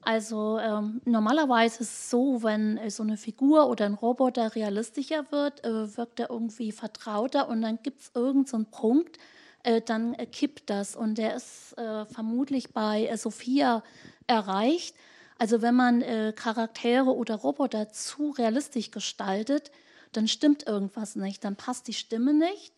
[0.05, 5.31] Also ähm, normalerweise ist es so, wenn äh, so eine Figur oder ein Roboter realistischer
[5.31, 9.19] wird, äh, wirkt er irgendwie vertrauter und dann gibt es irgendeinen so Punkt,
[9.63, 13.85] äh, dann äh, kippt das und der ist äh, vermutlich bei Sophia
[14.27, 14.97] erreicht.
[15.39, 16.05] Also wenn man
[16.37, 19.73] Charaktere oder Roboter zu realistisch gestaltet,
[20.13, 22.73] dann stimmt irgendwas nicht, dann passt die Stimme nicht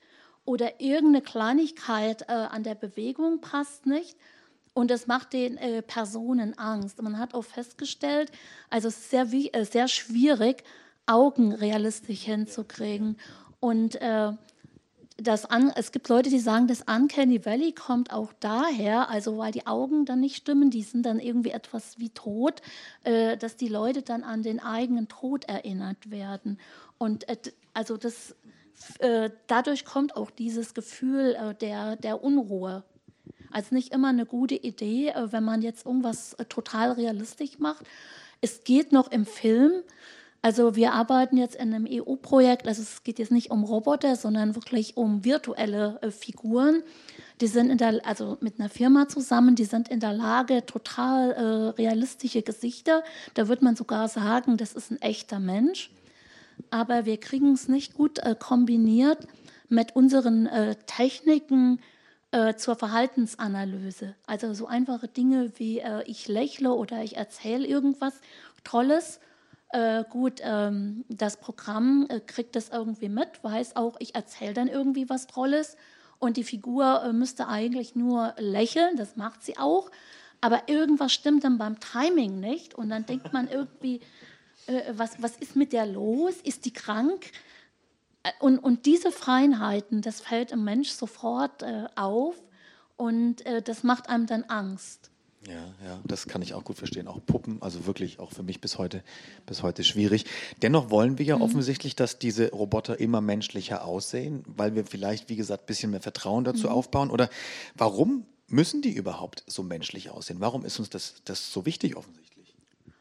[0.44, 4.16] oder irgendeine Kleinigkeit an der Bewegung passt nicht
[4.74, 7.00] und das macht den äh, Personen Angst.
[7.00, 8.30] Man hat auch festgestellt,
[8.68, 10.64] also es ist sehr, äh, sehr schwierig,
[11.07, 13.16] Augen realistisch hinzukriegen.
[13.61, 14.33] Und äh,
[15.16, 19.52] das an, es gibt Leute, die sagen, das Uncanny Valley kommt auch daher, also weil
[19.52, 22.61] die Augen dann nicht stimmen, die sind dann irgendwie etwas wie tot,
[23.04, 26.59] äh, dass die Leute dann an den eigenen Tod erinnert werden.
[26.98, 27.37] Und äh,
[27.74, 28.35] also das,
[28.98, 32.84] äh, dadurch kommt auch dieses Gefühl äh, der, der Unruhe
[33.50, 37.87] als nicht immer eine gute Idee, äh, wenn man jetzt irgendwas äh, total realistisch macht.
[38.40, 39.82] Es geht noch im Film,
[40.44, 44.54] Also wir arbeiten jetzt in einem EU-Projekt, also es geht jetzt nicht um Roboter, sondern
[44.54, 46.82] wirklich um virtuelle äh, Figuren.
[47.40, 51.30] Die sind in der, also mit einer Firma zusammen, die sind in der Lage, total
[51.32, 51.42] äh,
[51.80, 53.02] realistische Gesichter.
[53.32, 55.90] Da wird man sogar sagen, das ist ein echter Mensch.
[56.70, 59.26] Aber wir kriegen es nicht gut äh, kombiniert
[59.68, 61.80] mit unseren äh, Techniken
[62.34, 64.14] äh, zur Verhaltensanalyse.
[64.26, 68.20] Also so einfache Dinge wie äh, ich lächle oder ich erzähle irgendwas
[68.64, 69.20] Tolles.
[69.70, 74.68] Äh, gut, ähm, das Programm äh, kriegt das irgendwie mit, weiß auch, ich erzähle dann
[74.68, 75.76] irgendwie was Tolles.
[76.18, 79.90] Und die Figur müsste eigentlich nur lächeln, das macht sie auch,
[80.40, 82.74] aber irgendwas stimmt dann beim Timing nicht.
[82.74, 84.00] Und dann denkt man irgendwie,
[84.66, 86.35] äh, was, was ist mit der los?
[86.42, 87.31] Ist die krank?
[88.22, 92.35] Äh, und, und diese Feinheiten, das fällt im Mensch sofort äh, auf
[92.96, 95.11] und das macht einem dann Angst.
[95.48, 97.07] Ja, ja, das kann ich auch gut verstehen.
[97.09, 99.03] Auch Puppen, also wirklich auch für mich bis heute,
[99.46, 100.24] bis heute schwierig.
[100.62, 101.42] Dennoch wollen wir ja mhm.
[101.42, 106.00] offensichtlich, dass diese Roboter immer menschlicher aussehen, weil wir vielleicht, wie gesagt, ein bisschen mehr
[106.00, 106.72] Vertrauen dazu mhm.
[106.72, 107.11] aufbauen.
[107.11, 107.29] Oder
[107.74, 110.40] warum müssen die überhaupt so menschlich aussehen?
[110.40, 112.23] Warum ist uns das, das so wichtig offensichtlich?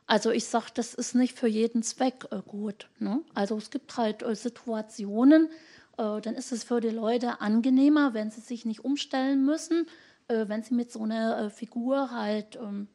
[0.05, 2.89] Also ich sage, das ist nicht für jeden Zweck äh, gut.
[2.99, 3.21] Ne?
[3.33, 5.49] Also es gibt halt äh, Situationen,
[5.97, 9.87] äh, dann ist es für die Leute angenehmer, wenn sie sich nicht umstellen müssen
[10.27, 12.87] äh, wenn sie mit so einer äh, Figur halt ähm,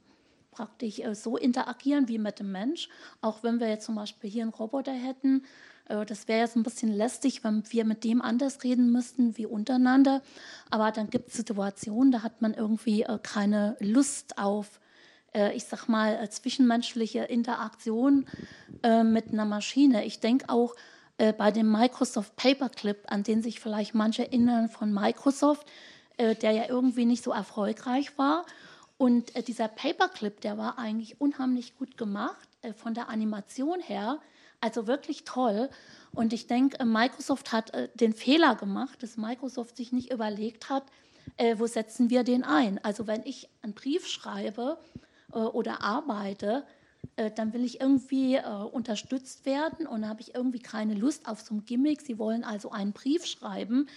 [0.50, 2.88] praktisch äh, so interagieren wie mit dem Mensch.
[3.20, 5.44] Auch wenn wir jetzt zum Beispiel hier einen Roboter hätten,
[6.06, 10.20] das wäre jetzt ein bisschen lästig, wenn wir mit dem anders reden müssten wie untereinander.
[10.68, 14.80] Aber dann gibt es Situationen, da hat man irgendwie keine Lust auf,
[15.54, 18.26] ich sag mal, zwischenmenschliche Interaktion
[19.04, 20.04] mit einer Maschine.
[20.04, 20.74] Ich denke auch,
[21.16, 25.66] bei dem Microsoft Paperclip, an den sich vielleicht manche erinnern von Microsoft,
[26.18, 28.44] äh, der ja irgendwie nicht so erfolgreich war.
[28.96, 34.18] Und äh, dieser Paperclip, der war eigentlich unheimlich gut gemacht, äh, von der Animation her.
[34.60, 35.70] Also wirklich toll.
[36.12, 40.82] Und ich denke, Microsoft hat den Fehler gemacht, dass Microsoft sich nicht überlegt hat,
[41.58, 42.82] wo setzen wir den ein.
[42.82, 44.78] Also wenn ich einen Brief schreibe
[45.32, 46.64] oder arbeite,
[47.36, 48.40] dann will ich irgendwie
[48.72, 52.00] unterstützt werden und habe ich irgendwie keine Lust auf so ein Gimmick.
[52.00, 53.88] Sie wollen also einen Brief schreiben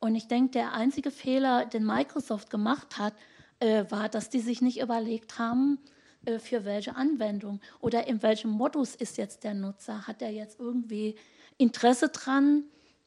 [0.00, 3.12] und ich denke, der einzige Fehler, den Microsoft gemacht hat,
[3.60, 5.78] äh, war, dass die sich nicht überlegt haben,
[6.24, 10.06] äh, für welche Anwendung oder in welchem Modus ist jetzt der Nutzer.
[10.06, 11.16] Hat er jetzt irgendwie
[11.58, 12.64] Interesse dran,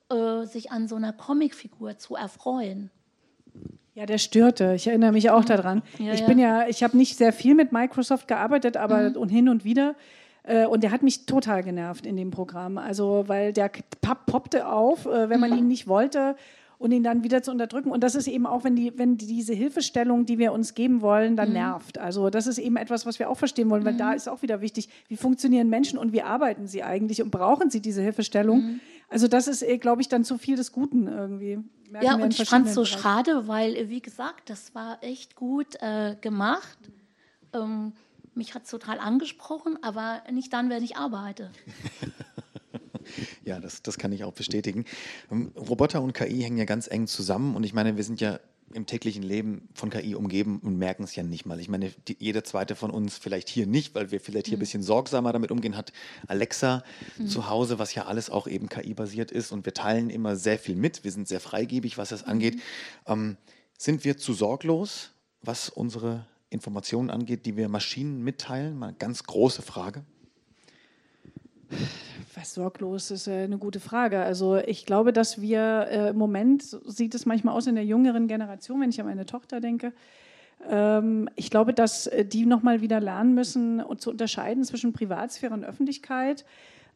[0.10, 2.92] äh, sich an so einer Comicfigur zu erfreuen?
[3.96, 4.74] Ja, der störte.
[4.76, 5.84] Ich erinnere mich auch daran.
[6.00, 9.16] Ja, ich bin ja, ich habe nicht sehr viel mit Microsoft gearbeitet, aber mhm.
[9.18, 9.96] und hin und wieder.
[10.44, 12.78] Äh, und der hat mich total genervt in dem Programm.
[12.78, 13.70] Also, weil der
[14.02, 15.58] poppte auf, äh, wenn man mhm.
[15.60, 16.36] ihn nicht wollte
[16.80, 17.92] und ihn dann wieder zu unterdrücken.
[17.92, 21.36] Und das ist eben auch, wenn, die, wenn diese Hilfestellung, die wir uns geben wollen,
[21.36, 21.54] dann mhm.
[21.54, 21.98] nervt.
[21.98, 24.00] Also das ist eben etwas, was wir auch verstehen wollen, weil mhm.
[24.00, 27.70] da ist auch wieder wichtig, wie funktionieren Menschen und wie arbeiten sie eigentlich und brauchen
[27.70, 28.62] sie diese Hilfestellung?
[28.62, 28.80] Mhm.
[29.14, 31.60] Also das ist, äh, glaube ich, dann zu viel des Guten irgendwie.
[31.92, 35.36] Merken ja, und ich fand es so schade, weil, äh, wie gesagt, das war echt
[35.36, 36.80] gut äh, gemacht.
[37.54, 37.94] Ähm,
[38.34, 41.52] mich hat es total angesprochen, aber nicht dann, wenn ich arbeite.
[43.44, 44.86] Ja, das, das kann ich auch bestätigen.
[45.30, 48.40] Ähm, Roboter und KI hängen ja ganz eng zusammen und ich meine, wir sind ja
[48.74, 51.60] im täglichen Leben von KI umgeben und merken es ja nicht mal.
[51.60, 54.60] Ich meine, die, jeder zweite von uns vielleicht hier nicht, weil wir vielleicht hier mhm.
[54.60, 55.94] ein bisschen sorgsamer damit umgehen, hat
[56.28, 56.84] Alexa
[57.18, 57.28] mhm.
[57.28, 60.76] zu Hause, was ja alles auch eben KI-basiert ist und wir teilen immer sehr viel
[60.76, 61.04] mit.
[61.04, 62.56] Wir sind sehr freigebig, was das angeht.
[62.56, 62.62] Mhm.
[63.08, 63.38] Ähm,
[63.78, 68.78] sind wir zu sorglos, was unsere Informationen angeht, die wir Maschinen mitteilen?
[68.78, 70.06] Mal ganz große Frage.
[72.36, 74.22] Was sorglos ist äh, eine gute Frage.
[74.22, 78.28] Also ich glaube, dass wir äh, im Moment, sieht es manchmal aus in der jüngeren
[78.28, 79.94] Generation, wenn ich an meine Tochter denke,
[80.70, 85.64] ähm, ich glaube, dass äh, die nochmal wieder lernen müssen zu unterscheiden zwischen Privatsphäre und
[85.64, 86.46] Öffentlichkeit.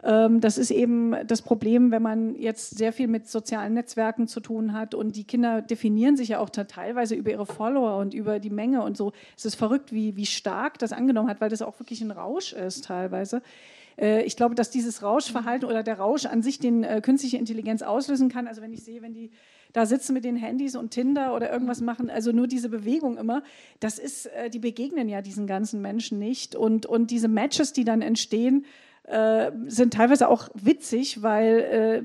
[0.03, 4.39] Ähm, das ist eben das Problem, wenn man jetzt sehr viel mit sozialen Netzwerken zu
[4.39, 8.39] tun hat und die Kinder definieren sich ja auch teilweise über ihre Follower und über
[8.39, 9.11] die Menge und so.
[9.35, 12.53] Es ist verrückt, wie, wie stark das angenommen hat, weil das auch wirklich ein Rausch
[12.53, 13.41] ist teilweise.
[13.99, 17.81] Äh, ich glaube, dass dieses Rauschverhalten oder der Rausch an sich den äh, künstliche Intelligenz
[17.81, 18.47] auslösen kann.
[18.47, 19.31] Also wenn ich sehe, wenn die
[19.73, 23.43] da sitzen mit den Handys und Tinder oder irgendwas machen, also nur diese Bewegung immer,
[23.79, 26.55] das ist, äh, die begegnen ja diesen ganzen Menschen nicht.
[26.55, 28.65] Und, und diese Matches, die dann entstehen,
[29.03, 32.01] äh, sind teilweise auch witzig, weil äh,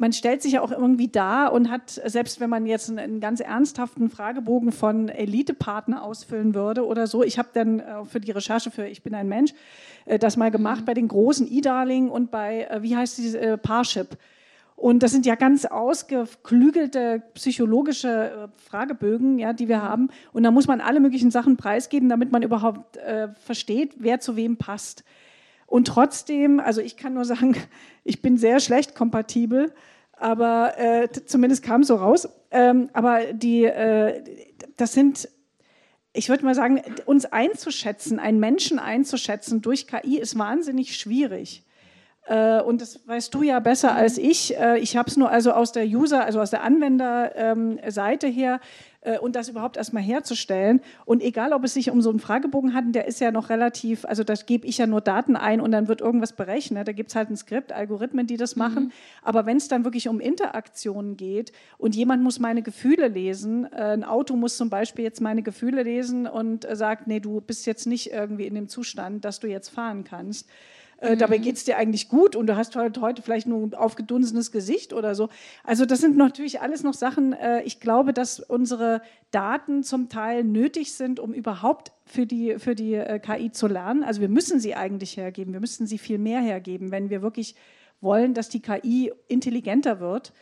[0.00, 3.20] man stellt sich ja auch irgendwie da und hat, selbst wenn man jetzt einen, einen
[3.20, 8.30] ganz ernsthaften Fragebogen von Elite-Partner ausfüllen würde oder so, ich habe dann äh, für die
[8.30, 9.52] Recherche für Ich bin ein Mensch
[10.06, 10.84] äh, das mal gemacht mhm.
[10.86, 14.16] bei den großen E-Darling und bei, äh, wie heißt diese, äh, Parship.
[14.74, 19.82] Und das sind ja ganz ausgeklügelte psychologische äh, Fragebögen, ja, die wir mhm.
[19.82, 20.08] haben.
[20.32, 24.34] Und da muss man alle möglichen Sachen preisgeben, damit man überhaupt äh, versteht, wer zu
[24.34, 25.04] wem passt.
[25.66, 27.54] Und trotzdem, also ich kann nur sagen,
[28.04, 29.72] ich bin sehr schlecht kompatibel,
[30.20, 32.28] aber äh, zumindest kam so raus.
[32.50, 34.22] Ähm, aber die, äh,
[34.76, 35.28] das sind
[36.12, 41.64] ich würde mal sagen, uns einzuschätzen, einen Menschen einzuschätzen durch KI ist wahnsinnig schwierig.
[42.30, 44.56] Äh, und das weißt du ja besser als ich.
[44.56, 48.60] Äh, ich habe es nur also aus der User, also aus der Anwenderseite her
[49.00, 50.80] äh, und das überhaupt erstmal herzustellen.
[51.04, 54.04] Und egal, ob es sich um so einen Fragebogen handelt, der ist ja noch relativ,
[54.04, 56.86] also da gebe ich ja nur Daten ein und dann wird irgendwas berechnet.
[56.86, 58.84] Da gibt es halt ein Skript, Algorithmen, die das machen.
[58.84, 58.92] Mhm.
[59.24, 64.04] Aber wenn es dann wirklich um Interaktionen geht und jemand muss meine Gefühle lesen, ein
[64.04, 68.12] Auto muss zum Beispiel jetzt meine Gefühle lesen und sagt, nee, du bist jetzt nicht
[68.12, 70.48] irgendwie in dem Zustand, dass du jetzt fahren kannst
[71.00, 71.42] äh, dabei mhm.
[71.42, 74.92] geht es dir eigentlich gut und du hast halt heute vielleicht nur ein aufgedunsenes Gesicht
[74.92, 75.30] oder so.
[75.64, 80.44] Also das sind natürlich alles noch Sachen, äh, ich glaube, dass unsere Daten zum Teil
[80.44, 84.04] nötig sind, um überhaupt für die, für die äh, KI zu lernen.
[84.04, 87.54] Also wir müssen sie eigentlich hergeben, wir müssten sie viel mehr hergeben, wenn wir wirklich
[88.02, 90.32] wollen, dass die KI intelligenter wird.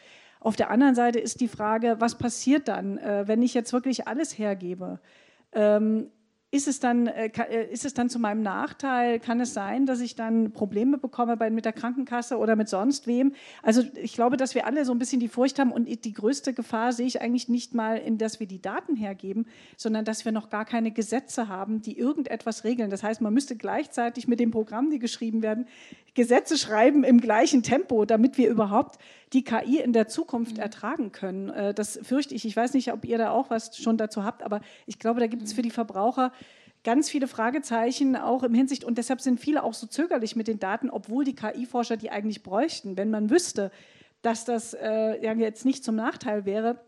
[0.41, 4.09] Auf der anderen Seite ist die Frage, was passiert dann, äh, wenn ich jetzt wirklich
[4.09, 5.01] alles hergebe?
[5.53, 6.11] Ähm,
[6.51, 9.21] ist es, dann, äh, äh, ist es dann zu meinem Nachteil?
[9.21, 13.07] Kann es sein, dass ich dann Probleme bekomme bei, mit der Krankenkasse oder mit sonst
[13.07, 13.35] wem?
[13.63, 16.55] Also ich glaube, dass wir alle so ein bisschen die Furcht haben und die größte
[16.55, 20.33] Gefahr sehe ich eigentlich nicht mal, in dass wir die Daten hergeben, sondern dass wir
[20.33, 22.89] noch gar keine Gesetze haben, die irgendetwas regeln.
[22.89, 25.67] Das heißt, man müsste gleichzeitig mit den Programmen, die geschrieben werden,
[26.19, 28.99] Gesetze schreiben im gleichen Tempo, damit wir überhaupt
[29.33, 30.63] die KI in der Zukunft mhm.
[30.63, 31.49] ertragen können.
[31.51, 32.45] Äh, das fürchte ich.
[32.45, 35.29] Ich weiß nicht, ob ihr da auch was schon dazu habt, aber ich glaube, da
[35.29, 35.57] gibt es mhm.
[35.57, 36.33] für die Verbraucher
[36.83, 40.59] ganz viele Fragezeichen auch im Hinsicht und deshalb sind viele auch so zögerlich mit den
[40.59, 42.97] Daten, obwohl die KI-Forscher die eigentlich bräuchten.
[42.97, 43.71] Wenn man wüsste,
[44.21, 46.81] dass das äh, ja jetzt nicht zum Nachteil wäre,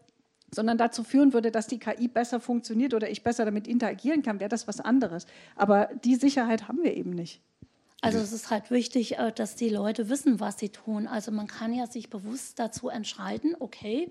[0.53, 4.41] sondern dazu führen würde, dass die KI besser funktioniert oder ich besser damit interagieren kann,
[4.41, 5.27] wäre das was anderes.
[5.55, 7.41] Aber die Sicherheit haben wir eben nicht.
[8.03, 11.07] Also es ist halt wichtig, äh, dass die Leute wissen, was sie tun.
[11.07, 14.11] Also man kann ja sich bewusst dazu entscheiden, okay,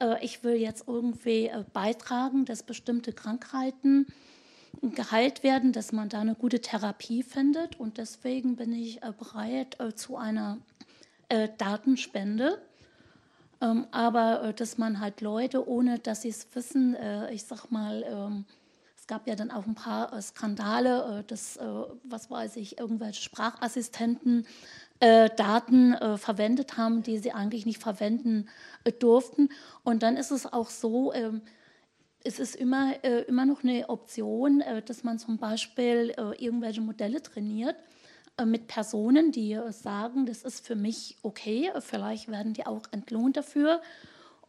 [0.00, 4.06] äh, ich will jetzt irgendwie äh, beitragen, dass bestimmte Krankheiten
[4.82, 7.80] geheilt werden, dass man da eine gute Therapie findet.
[7.80, 10.58] Und deswegen bin ich bereit zu einer
[11.28, 12.60] Datenspende.
[13.62, 16.96] Ähm, aber dass man halt Leute, ohne dass sie es wissen,
[17.30, 18.44] ich sag mal, ähm,
[19.04, 21.64] es gab ja dann auch ein paar äh, Skandale, äh, dass, äh,
[22.04, 24.46] was weiß ich, irgendwelche Sprachassistenten
[25.00, 28.48] Daten verwendet haben, die sie eigentlich nicht verwenden
[29.00, 29.50] durften.
[29.82, 31.42] Und dann ist es auch so, ähm,
[32.22, 37.76] es ist immer, immer noch eine Option, dass man zum Beispiel irgendwelche Modelle trainiert
[38.46, 43.82] mit Personen, die sagen, das ist für mich okay, vielleicht werden die auch entlohnt dafür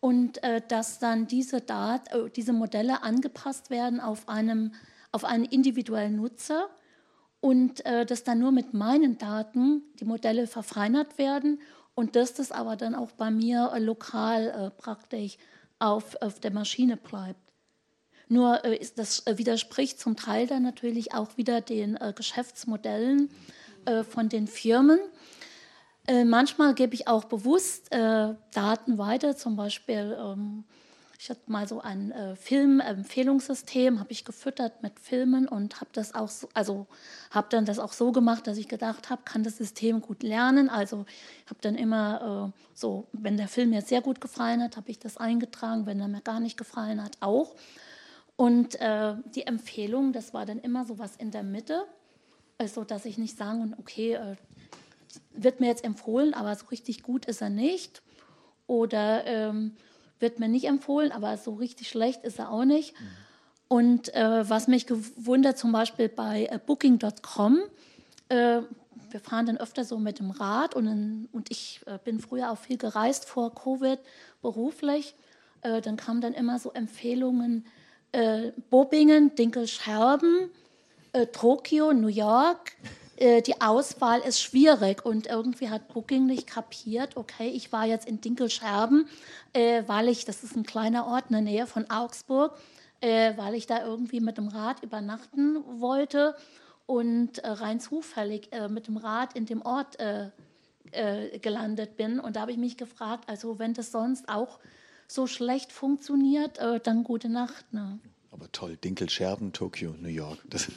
[0.06, 4.72] und äh, dass dann diese, Dat äh, diese Modelle angepasst werden auf, einem,
[5.12, 6.70] auf einen individuellen Nutzer
[7.40, 11.60] und äh, dass dann nur mit meinen Daten die Modelle verfeinert werden
[11.96, 15.40] und dass das aber dann auch bei mir äh, lokal äh, praktisch
[15.80, 17.52] auf, auf der Maschine bleibt.
[18.28, 23.32] Nur äh, ist, das widerspricht zum Teil dann natürlich auch wieder den Geschäftsmodellen
[24.10, 25.00] von den Firmen.
[26.08, 30.64] Äh, manchmal gebe ich auch bewusst äh, Daten weiter, zum Beispiel, ähm,
[31.18, 36.14] ich hatte mal so ein äh, Filmempfehlungssystem, habe ich gefüttert mit Filmen und habe das
[36.14, 36.86] auch, so, also
[37.32, 40.70] habe dann das auch so gemacht, dass ich gedacht habe, kann das System gut lernen.
[40.70, 41.06] Also
[41.48, 45.00] habe dann immer äh, so, wenn der Film mir sehr gut gefallen hat, habe ich
[45.00, 47.56] das eingetragen, wenn er mir gar nicht gefallen hat, auch.
[48.36, 51.86] Und äh, die Empfehlung, das war dann immer so was in der Mitte,
[52.58, 54.36] also dass ich nicht sagen, okay, äh,
[55.36, 58.02] wird mir jetzt empfohlen, aber so richtig gut ist er nicht.
[58.68, 59.76] Oder ähm,
[60.20, 62.94] wird mir nicht empfohlen, aber so richtig schlecht ist er auch nicht.
[63.00, 63.08] Mhm.
[63.68, 67.60] Und äh, was mich gewundert, zum Beispiel bei äh, Booking.com,
[68.30, 68.62] äh,
[69.10, 72.52] wir fahren dann öfter so mit dem Rad und, in, und ich äh, bin früher
[72.52, 74.00] auch viel gereist vor Covid
[74.42, 75.16] beruflich.
[75.62, 77.66] Äh, dann kamen dann immer so Empfehlungen,
[78.12, 80.50] äh, Bobingen, Dinkelscherben,
[81.32, 82.74] Tokio, New York,
[83.20, 88.20] die Auswahl ist schwierig und irgendwie hat Booking nicht kapiert, okay, ich war jetzt in
[88.20, 89.08] Dinkelscherben,
[89.54, 92.58] äh, weil ich, das ist ein kleiner Ort in der Nähe von Augsburg,
[93.02, 96.36] äh, weil ich da irgendwie mit dem Rad übernachten wollte
[96.86, 100.30] und äh, rein zufällig äh, mit dem Rad in dem Ort äh,
[101.40, 102.20] gelandet bin.
[102.20, 104.60] Und da habe ich mich gefragt, also wenn das sonst auch
[105.08, 107.74] so schlecht funktioniert, dann gute Nacht.
[107.74, 108.00] Ne?
[108.36, 110.40] Aber toll, Dinkel, Scherben, Tokio, New York.
[110.50, 110.68] Das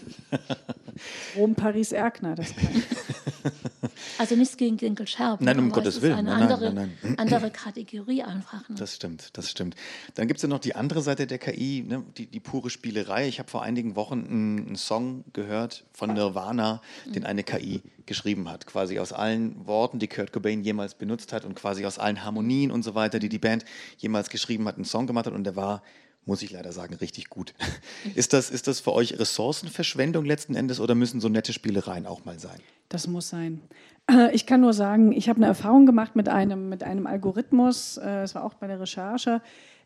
[1.37, 2.37] Rom, Paris, Erkner,
[4.19, 5.45] Also nichts gegen Dinkel Scherben.
[5.45, 6.19] Nein, um Gottes Willen.
[6.19, 8.69] Eine nein, andere, nein, nein, andere Kategorie einfach.
[8.69, 8.77] Ne?
[8.79, 9.75] Das stimmt, das stimmt.
[10.15, 12.05] Dann gibt es ja noch die andere Seite der KI, ne?
[12.17, 13.27] die, die pure Spielerei.
[13.27, 18.49] Ich habe vor einigen Wochen einen, einen, Song gehört von Nirvana, den eine KI geschrieben
[18.49, 18.67] hat.
[18.67, 22.71] Quasi aus allen Worten, die Kurt Cobain jemals benutzt hat und quasi aus allen Harmonien
[22.71, 23.65] und so weiter, die die Band
[23.97, 25.83] jemals geschrieben hat, einen Song gemacht hat und der war
[26.29, 27.55] muss ich leider sagen, richtig gut.
[28.15, 32.25] Ist das, ist das für euch Ressourcenverschwendung letzten Endes oder müssen so nette Spielereien auch
[32.25, 32.61] mal sein?
[32.91, 33.63] Das muss sein.
[34.11, 37.97] Äh, ich kann nur sagen, ich habe eine Erfahrung gemacht mit einem, mit einem Algorithmus,
[37.97, 39.41] äh, es war auch bei der Recherche,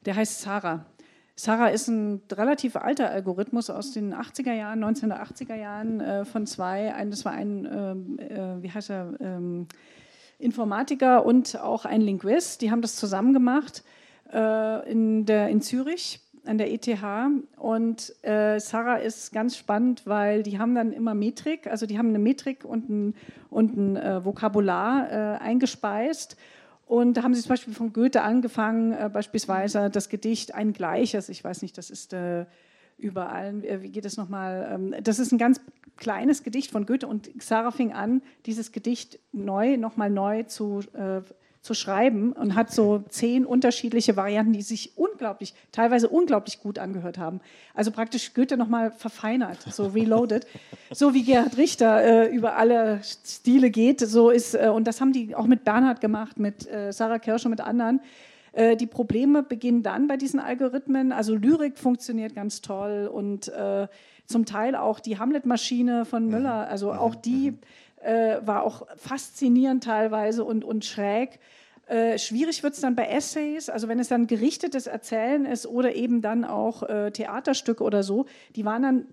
[0.04, 0.84] der heißt Sarah.
[1.36, 6.92] Sarah ist ein relativ alter Algorithmus aus den 80er Jahren, 1980er Jahren äh, von zwei.
[7.08, 9.66] Das war ein, ähm, äh, wie heißt er, ähm,
[10.38, 12.62] Informatiker und auch ein Linguist.
[12.62, 13.84] Die haben das zusammen gemacht
[14.34, 16.88] in, der, in Zürich an der ETH
[17.56, 22.08] und äh, Sarah ist ganz spannend, weil die haben dann immer Metrik, also die haben
[22.08, 23.14] eine Metrik und ein,
[23.48, 26.36] und ein äh, Vokabular äh, eingespeist.
[26.86, 31.28] Und da haben sie zum Beispiel von Goethe angefangen, äh, beispielsweise das Gedicht Ein Gleiches,
[31.28, 32.44] ich weiß nicht, das ist äh,
[32.98, 34.68] überall, äh, wie geht es nochmal?
[34.72, 35.60] Ähm, das ist ein ganz
[35.96, 40.80] kleines Gedicht von Goethe und Sarah fing an, dieses Gedicht neu, nochmal neu zu
[41.62, 47.18] zu schreiben und hat so zehn unterschiedliche Varianten, die sich unglaublich, teilweise unglaublich gut angehört
[47.18, 47.40] haben.
[47.72, 50.44] Also praktisch Goethe nochmal verfeinert, so reloaded.
[50.90, 55.12] so wie Gerhard Richter äh, über alle Stile geht, so ist, äh, und das haben
[55.12, 58.00] die auch mit Bernhard gemacht, mit äh, Sarah Kirsch und mit anderen.
[58.50, 61.12] Äh, die Probleme beginnen dann bei diesen Algorithmen.
[61.12, 63.86] Also Lyrik funktioniert ganz toll und äh,
[64.26, 67.54] zum Teil auch die Hamlet-Maschine von Müller, also auch die
[68.02, 71.38] äh, war auch faszinierend teilweise und, und schräg.
[71.86, 75.94] Äh, schwierig wird es dann bei Essays, also wenn es dann gerichtetes Erzählen ist oder
[75.94, 78.26] eben dann auch äh, Theaterstücke oder so,
[78.56, 79.06] die waren dann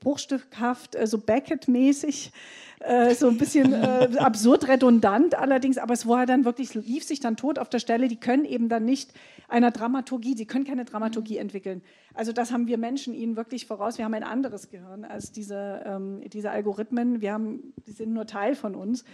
[0.00, 2.32] bruchstückhaft, äh, so Beckett-mäßig,
[2.80, 7.20] äh, so ein bisschen äh, absurd redundant allerdings, aber es war dann wirklich, lief sich
[7.20, 8.08] dann tot auf der Stelle.
[8.08, 9.12] Die können eben dann nicht
[9.48, 11.82] einer Dramaturgie, sie können keine Dramaturgie entwickeln.
[12.14, 13.98] Also das haben wir Menschen ihnen wirklich voraus.
[13.98, 17.20] Wir haben ein anderes Gehirn als diese, ähm, diese Algorithmen.
[17.20, 19.04] Wir haben, die sind nur Teil von uns.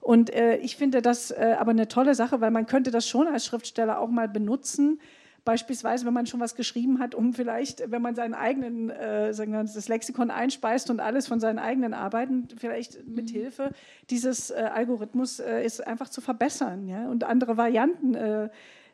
[0.00, 3.26] Und äh, ich finde das äh, aber eine tolle Sache, weil man könnte das schon
[3.26, 5.00] als Schriftsteller auch mal benutzen,
[5.46, 9.52] Beispielsweise, wenn man schon was geschrieben hat, um vielleicht, wenn man seinen eigenen, äh, sagen
[9.52, 13.32] wir, das Lexikon einspeist und alles von seinen eigenen Arbeiten, vielleicht mit mhm.
[13.32, 13.70] Hilfe
[14.10, 17.08] dieses äh, Algorithmus äh, ist einfach zu verbessern ja?
[17.08, 18.48] und andere Varianten äh,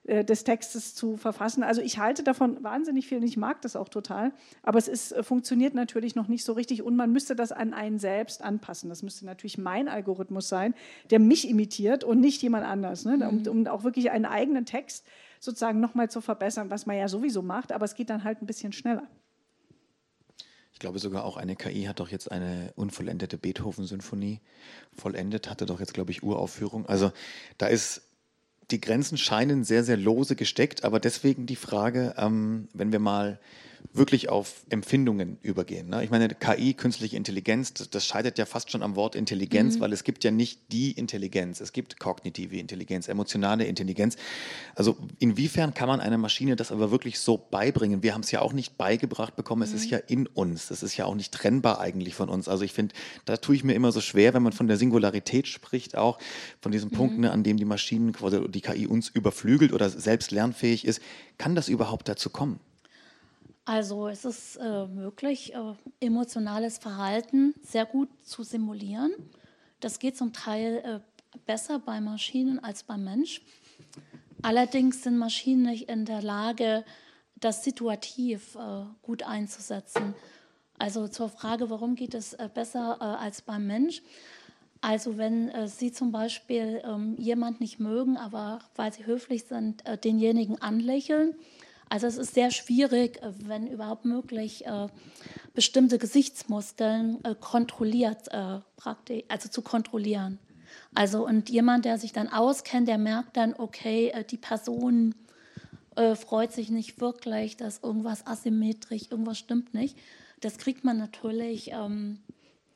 [0.05, 1.63] äh, des Textes zu verfassen.
[1.63, 4.33] Also ich halte davon wahnsinnig viel und ich mag das auch total,
[4.65, 7.73] aber es ist, äh, funktioniert natürlich noch nicht so richtig und man müsste das an
[7.73, 8.89] einen selbst anpassen.
[8.89, 10.75] Das müsste natürlich mein Algorithmus sein,
[11.11, 13.29] der mich imitiert und nicht jemand anders, ne?
[13.29, 13.47] um, mhm.
[13.47, 15.07] um auch wirklich einen eigenen Text
[15.43, 18.47] sozusagen nochmal zu verbessern, was man ja sowieso macht, aber es geht dann halt ein
[18.47, 19.09] bisschen schneller.
[20.73, 24.41] Ich glaube sogar auch eine KI hat doch jetzt eine unvollendete Beethoven-Symphonie
[24.93, 26.87] vollendet, hatte doch jetzt, glaube ich, Uraufführung.
[26.87, 27.13] Also
[27.59, 28.03] da ist,
[28.71, 33.41] die Grenzen scheinen sehr, sehr lose gesteckt, aber deswegen die Frage, ähm, wenn wir mal
[33.93, 35.89] wirklich auf Empfindungen übergehen.
[35.91, 36.03] Ne?
[36.03, 39.81] Ich meine, KI, künstliche Intelligenz, das, das, scheitert ja fast schon am Wort Intelligenz, mhm.
[39.81, 41.61] weil es gibt ja nicht die Intelligenz.
[41.61, 44.17] Es gibt kognitive Intelligenz, emotionale Intelligenz.
[44.75, 48.03] Also inwiefern kann man einer Maschine das aber wirklich so beibringen?
[48.03, 49.61] Wir haben es ja auch nicht beigebracht bekommen.
[49.61, 49.75] Mhm.
[49.75, 49.93] Es ist mhm.
[49.93, 50.71] ja in uns.
[50.71, 52.49] Es ist ja auch nicht trennbar eigentlich von uns.
[52.49, 52.95] Also ich finde,
[53.27, 56.19] da tue ich mir immer so schwer, wenn man von der Singularität spricht, auch
[56.61, 56.95] von diesem mhm.
[56.95, 58.15] Punkt, ne, an dem die Maschinen,
[58.49, 61.03] die KI uns überflügelt oder selbst lernfähig ist.
[61.37, 62.61] Kann das überhaupt dazu kommen?
[63.65, 69.13] Also es ist äh, möglich, äh, emotionales Verhalten sehr gut zu simulieren.
[69.79, 73.41] Das geht zum Teil äh, besser bei Maschinen als beim Mensch.
[74.43, 76.85] Allerdings sind Maschinen nicht in der Lage,
[77.37, 80.15] das situativ äh, gut einzusetzen.
[80.79, 84.03] Also zur Frage, warum geht es äh, besser äh, als beim Mensch?
[84.81, 90.61] Also wenn Sie zum Beispiel ähm, jemand nicht mögen, aber weil Sie höflich sind, denjenigen
[90.61, 91.37] anlächeln,
[91.93, 94.87] also es ist sehr schwierig, äh, wenn überhaupt möglich, äh,
[95.53, 100.39] bestimmte Gesichtsmuskeln äh, kontrolliert, also zu kontrollieren.
[100.95, 105.15] Also und jemand, der sich dann auskennt, der merkt dann, okay, die Person
[106.15, 109.99] freut sich nicht wirklich, dass irgendwas asymmetrisch, irgendwas stimmt nicht.
[110.41, 112.21] Das kriegt man natürlich, ähm,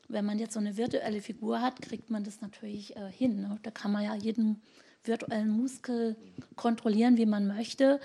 [0.07, 3.41] wenn man jetzt so eine virtuelle Figur hat, kriegt man das natürlich hin.
[3.41, 3.57] Ne?
[3.63, 4.61] Da kann man ja jeden
[5.03, 6.15] virtuellen Muskel
[6.55, 7.99] kontrollieren, wie man möchte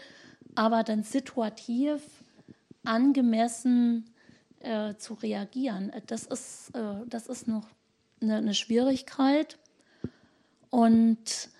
[0.54, 2.02] aber dann situativ
[2.84, 4.10] angemessen
[4.60, 5.90] äh, zu reagieren.
[5.90, 7.66] Äh, das ist, äh, das ist noch
[8.20, 9.58] eine, eine Schwierigkeit.
[10.70, 11.50] Und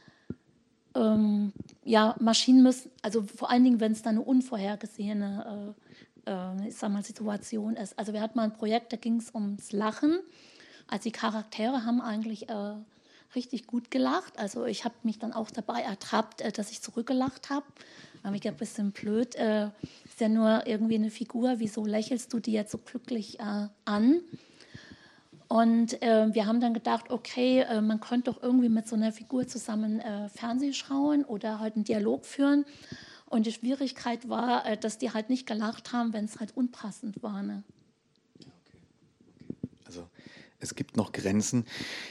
[0.95, 1.53] ähm,
[1.85, 5.83] ja, Maschinen müssen, also vor allen Dingen, wenn es dann eine unvorhergesehene äh,
[6.27, 7.99] äh, ich sag mal, Situation ist.
[7.99, 10.19] Also wir hatten mal ein Projekt, da ging es ums Lachen.
[10.87, 12.75] Also die Charaktere haben eigentlich äh,
[13.35, 14.39] richtig gut gelacht.
[14.39, 17.67] Also ich habe mich dann auch dabei ertappt, dass ich zurückgelacht habe.
[18.35, 19.35] Ich ein bisschen blöd.
[19.35, 19.71] Äh,
[20.05, 21.55] ist ja nur irgendwie eine Figur.
[21.59, 24.21] Wieso lächelst du die jetzt so glücklich äh, an?
[25.49, 29.13] Und äh, wir haben dann gedacht, okay, äh, man könnte doch irgendwie mit so einer
[29.13, 32.65] Figur zusammen äh, Fernsehen schauen oder halt einen Dialog führen.
[33.27, 37.23] Und die Schwierigkeit war, äh, dass die halt nicht gelacht haben, wenn es halt unpassend
[37.23, 37.43] war.
[37.43, 37.65] Ne?
[40.63, 41.67] Es gibt noch Grenzen.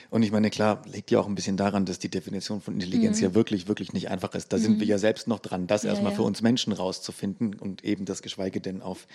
[0.10, 3.18] Und ich meine, klar, liegt ja auch ein bisschen daran, dass die Definition von Intelligenz
[3.18, 3.24] mhm.
[3.24, 4.52] ja wirklich, wirklich nicht einfach ist.
[4.54, 4.62] Da mhm.
[4.62, 6.18] sind wir ja selbst noch dran, das ja, erstmal ja.
[6.18, 9.08] für uns Menschen rauszufinden und eben das geschweige denn auf,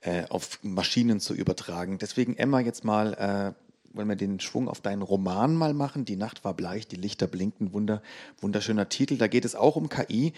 [0.00, 1.98] äh, auf Maschinen zu übertragen.
[1.98, 6.04] Deswegen, Emma, jetzt mal äh, wollen wir den Schwung auf deinen Roman mal machen.
[6.04, 7.72] Die Nacht war bleich, die Lichter blinkten.
[7.72, 8.02] Wunder,
[8.40, 9.16] wunderschöner Titel.
[9.16, 10.32] Da geht es auch um KI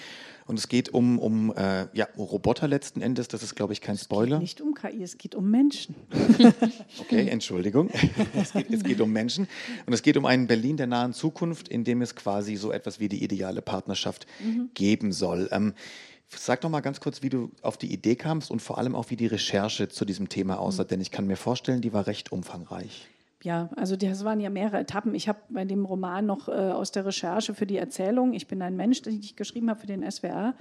[0.47, 3.29] und es geht um, um äh, ja, Roboter letzten Endes.
[3.29, 4.37] Das ist, glaube ich, kein Spoiler.
[4.37, 5.95] Es geht nicht um KI, es geht um Menschen.
[7.01, 7.91] okay, Entschuldigung.
[8.35, 9.49] es, geht, es geht um Menschen
[9.87, 13.01] und es geht um einen Berlin der nahen Zukunft, in dem es quasi so etwas
[13.01, 14.71] wie die ideale Partnerschaft mhm.
[14.75, 15.49] geben soll.
[15.53, 15.75] Ähm,
[16.33, 19.11] Sag doch mal ganz kurz, wie du auf die Idee kamst und vor allem auch,
[19.11, 20.89] wie die Recherche zu diesem Thema aussah, mhm.
[20.89, 23.09] denn ich kann mir vorstellen, die war recht umfangreich
[23.43, 25.15] ja, also das waren ja mehrere Etappen.
[25.15, 28.61] Ich habe bei dem Roman noch äh, aus der Recherche für die Erzählung, ich bin
[28.63, 30.55] ein Mensch, den ich geschrieben habe für den SWR,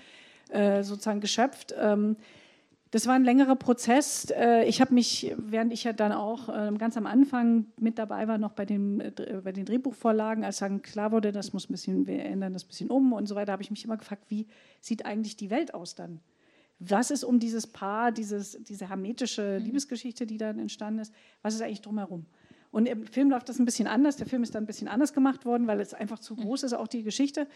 [0.50, 1.74] äh, sozusagen geschöpft.
[1.78, 2.16] Ähm,
[2.92, 4.32] das war ein längerer Prozess.
[4.32, 8.28] Äh, ich habe mich, während ich ja dann auch ähm, ganz am Anfang mit dabei
[8.28, 11.74] war, noch bei den, äh, bei den Drehbuchvorlagen, als dann klar wurde, das muss ein
[11.74, 14.24] bisschen, wir ändern das ein bisschen um und so weiter, habe ich mich immer gefragt,
[14.30, 14.48] wie
[14.82, 16.20] sieht eigentlich die Welt aus dann?
[16.80, 19.66] Was ist um dieses Paar, dieses, diese hermetische mhm.
[19.66, 21.14] Liebesgeschichte, die dann entstanden ist,
[21.44, 22.26] was ist eigentlich drumherum?
[22.72, 24.18] Und im Film läuft das ein bisschen anders.
[24.18, 26.74] Der Film ist dann ein bisschen anders gemacht worden, weil es einfach zu groß ist,
[26.74, 27.48] auch die Geschichte.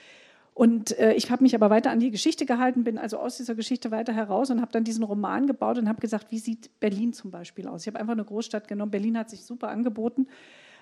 [0.54, 3.56] Und äh, ich habe mich aber weiter an die Geschichte gehalten, bin also aus dieser
[3.56, 7.14] Geschichte weiter heraus und habe dann diesen Roman gebaut und habe gesagt, wie sieht Berlin
[7.14, 7.82] zum Beispiel aus?
[7.82, 8.92] Ich habe einfach eine Großstadt genommen.
[8.92, 10.28] Berlin hat sich super angeboten.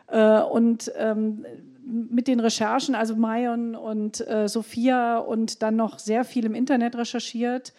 [0.07, 1.45] Äh, und ähm,
[1.85, 6.95] mit den Recherchen, also Mayon und äh, Sophia und dann noch sehr viel im Internet
[6.95, 7.73] recherchiert,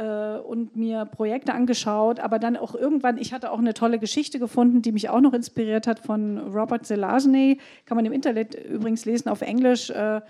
[0.00, 4.38] äh, und mir Projekte angeschaut, aber dann auch irgendwann, ich hatte auch eine tolle Geschichte
[4.38, 9.04] gefunden, die mich auch noch inspiriert hat von Robert Zelazny, kann man im Internet übrigens
[9.04, 10.20] lesen auf Englisch, äh,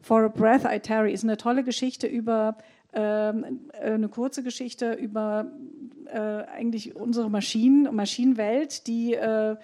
[0.00, 2.56] For a Breath I Tarry, ist eine tolle Geschichte über,
[2.92, 5.50] ähm, äh, eine kurze Geschichte über
[6.06, 9.56] äh, eigentlich unsere Maschinen, Maschinenwelt, die, äh,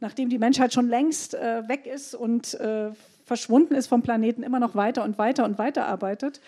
[0.00, 2.56] nachdem die Menschheit schon längst äh, weg ist und
[3.24, 6.40] verschwunden ist vom Planeten, immer noch weiter und weiter und weiter arbeitet.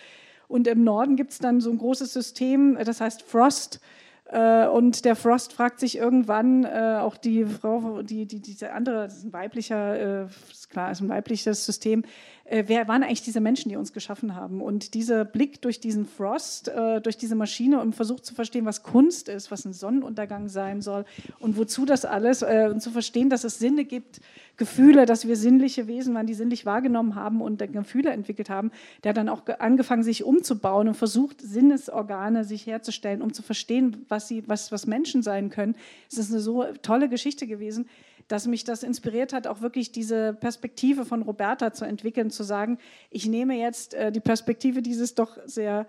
[0.53, 3.79] Und im Norden gibt es dann so ein großes System, das heißt Frost.
[4.25, 9.05] Äh, und der Frost fragt sich irgendwann, äh, auch die Frau, die, die, diese andere,
[9.05, 10.27] das ist ein weiblicher, äh,
[10.73, 12.03] klar, ist ein weibliches System,
[12.45, 14.61] äh, wer waren eigentlich diese Menschen, die uns geschaffen haben?
[14.61, 18.83] Und dieser Blick durch diesen Frost, äh, durch diese Maschine und versucht zu verstehen, was
[18.83, 21.05] Kunst ist, was ein Sonnenuntergang sein soll
[21.39, 24.19] und wozu das alles, äh, und zu verstehen, dass es Sinne gibt,
[24.57, 28.71] Gefühle, dass wir sinnliche Wesen waren, die sinnlich wahrgenommen haben und Gefühle entwickelt haben,
[29.03, 34.05] der hat dann auch angefangen, sich umzubauen und versucht, Sinnesorgane sich herzustellen, um zu verstehen,
[34.09, 35.75] was, sie, was, was Menschen sein können.
[36.11, 37.87] Es ist eine so tolle Geschichte gewesen
[38.33, 42.79] dass mich das inspiriert hat, auch wirklich diese Perspektive von Roberta zu entwickeln, zu sagen,
[43.11, 45.85] ich nehme jetzt äh, die Perspektive dieses doch sehr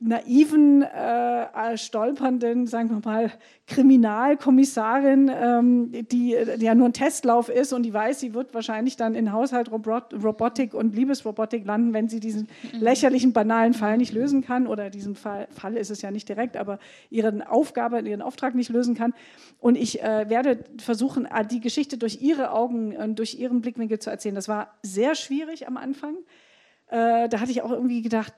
[0.00, 3.32] naiven, äh, stolpernden, sagen wir mal,
[3.66, 8.96] Kriminalkommissarin, ähm, die, die, ja nur ein Testlauf ist und die weiß, sie wird wahrscheinlich
[8.96, 12.80] dann in Haushalt, Robot, Robotik und Liebesrobotik landen, wenn sie diesen mhm.
[12.80, 16.56] lächerlichen, banalen Fall nicht lösen kann oder diesen Fall, Fall ist es ja nicht direkt,
[16.56, 16.78] aber
[17.10, 19.14] ihren Aufgabe, ihren Auftrag nicht lösen kann.
[19.58, 23.98] Und ich äh, werde versuchen, äh, die Geschichte durch ihre Augen und durch ihren Blickwinkel
[23.98, 24.36] zu erzählen.
[24.36, 26.14] Das war sehr schwierig am Anfang.
[26.86, 28.32] Äh, da hatte ich auch irgendwie gedacht,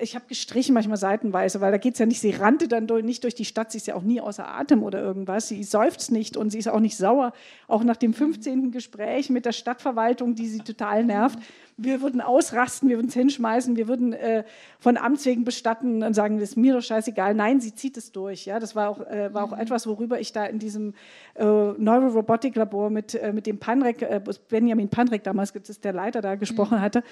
[0.00, 3.24] ich habe gestrichen manchmal seitenweise, weil da geht es ja nicht, sie rannte dann nicht
[3.24, 6.36] durch die Stadt, sie ist ja auch nie außer Atem oder irgendwas, sie seufzt nicht
[6.36, 7.32] und sie ist auch nicht sauer,
[7.68, 8.72] auch nach dem 15.
[8.72, 11.38] Gespräch mit der Stadtverwaltung, die sie total nervt.
[11.76, 14.44] Wir würden ausrasten, wir würden es hinschmeißen, wir würden äh,
[14.78, 17.34] von Amts wegen bestatten und sagen, das ist mir doch scheißegal.
[17.34, 18.44] Nein, sie zieht es durch.
[18.44, 18.58] Ja?
[18.58, 19.62] Das war auch, äh, war auch mhm.
[19.62, 20.94] etwas, worüber ich da in diesem
[21.36, 26.20] äh, Neurorobotik-Labor mit, äh, mit dem Panrek, äh, Benjamin Panrek damals, das ist der Leiter
[26.20, 26.82] da, gesprochen mhm.
[26.82, 27.02] hatte.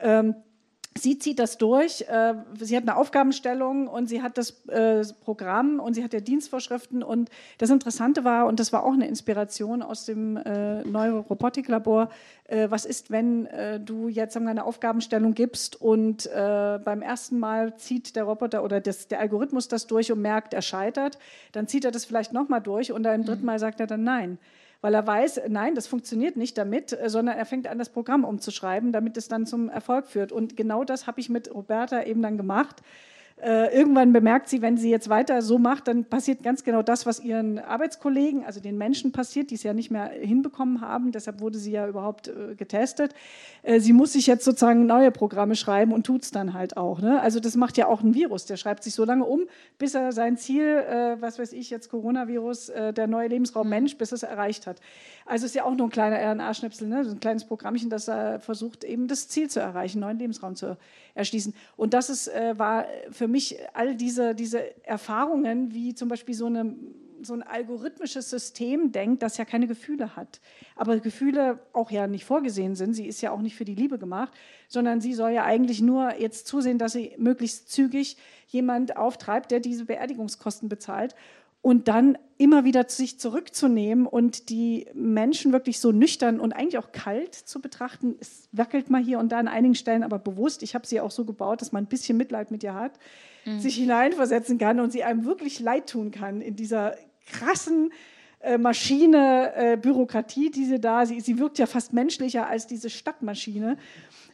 [0.00, 0.34] Ähm,
[1.02, 2.02] sie zieht das durch.
[2.02, 6.20] Äh, sie hat eine Aufgabenstellung und sie hat das äh, Programm und sie hat ja
[6.20, 7.02] Dienstvorschriften.
[7.02, 12.10] Und das Interessante war, und das war auch eine Inspiration aus dem äh, Neurorobotiklabor,
[12.70, 13.46] was ist, wenn
[13.84, 19.20] du jetzt eine Aufgabenstellung gibst und beim ersten Mal zieht der Roboter oder das, der
[19.20, 21.18] Algorithmus das durch und merkt, er scheitert,
[21.52, 23.46] dann zieht er das vielleicht nochmal durch und beim dritten mhm.
[23.46, 24.38] Mal sagt er dann nein
[24.80, 28.24] weil er weiß, nein, das funktioniert nicht damit, äh, sondern er fängt an, das Programm
[28.24, 30.32] umzuschreiben, damit es dann zum Erfolg führt.
[30.32, 32.82] Und genau das habe ich mit Roberta eben dann gemacht.
[33.40, 37.06] Äh, irgendwann bemerkt sie, wenn sie jetzt weiter so macht, dann passiert ganz genau das,
[37.06, 41.12] was ihren Arbeitskollegen, also den Menschen passiert, die es ja nicht mehr hinbekommen haben.
[41.12, 43.14] Deshalb wurde sie ja überhaupt äh, getestet.
[43.62, 47.00] Äh, sie muss sich jetzt sozusagen neue Programme schreiben und tut es dann halt auch.
[47.00, 47.20] Ne?
[47.20, 48.46] Also das macht ja auch ein Virus.
[48.46, 49.42] Der schreibt sich so lange um,
[49.78, 53.96] bis er sein Ziel, äh, was weiß ich jetzt, Coronavirus, äh, der neue Lebensraum Mensch,
[53.98, 54.80] bis es erreicht hat.
[55.26, 57.04] Also ist ja auch nur ein kleiner RNA-Schnipsel, ne?
[57.04, 60.76] so ein kleines Programmchen, das er versucht, eben das Ziel zu erreichen, neuen Lebensraum zu
[61.14, 61.54] erschließen.
[61.76, 66.46] Und das ist, war für für mich all diese, diese Erfahrungen, wie zum Beispiel so,
[66.46, 66.74] eine,
[67.20, 70.40] so ein algorithmisches System denkt, das ja keine Gefühle hat.
[70.76, 72.94] Aber Gefühle auch ja nicht vorgesehen sind.
[72.94, 74.32] Sie ist ja auch nicht für die Liebe gemacht,
[74.66, 78.16] sondern sie soll ja eigentlich nur jetzt zusehen, dass sie möglichst zügig
[78.46, 81.14] jemand auftreibt, der diese Beerdigungskosten bezahlt
[81.60, 86.92] und dann immer wieder sich zurückzunehmen und die Menschen wirklich so nüchtern und eigentlich auch
[86.92, 88.16] kalt zu betrachten.
[88.20, 90.62] Es wackelt mal hier und da an einigen Stellen, aber bewusst.
[90.62, 92.92] Ich habe sie auch so gebaut, dass man ein bisschen Mitleid mit ihr hat,
[93.44, 93.58] mhm.
[93.58, 96.94] sich hineinversetzen kann und sie einem wirklich leid tun kann in dieser
[97.26, 97.92] krassen
[98.40, 102.88] äh, Maschine, äh, Bürokratie, die sie da, sie, sie wirkt ja fast menschlicher als diese
[102.88, 103.76] Stadtmaschine.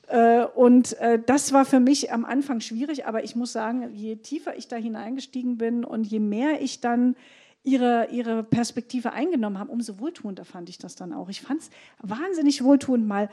[0.09, 4.17] Äh, und äh, das war für mich am Anfang schwierig, aber ich muss sagen, je
[4.17, 7.17] tiefer ich da hineingestiegen bin und je mehr ich dann
[7.63, 11.29] ihre, ihre Perspektive eingenommen habe, umso wohltuender fand ich das dann auch.
[11.31, 11.71] Ich fand es
[12.03, 13.31] wahnsinnig wohltuend, mal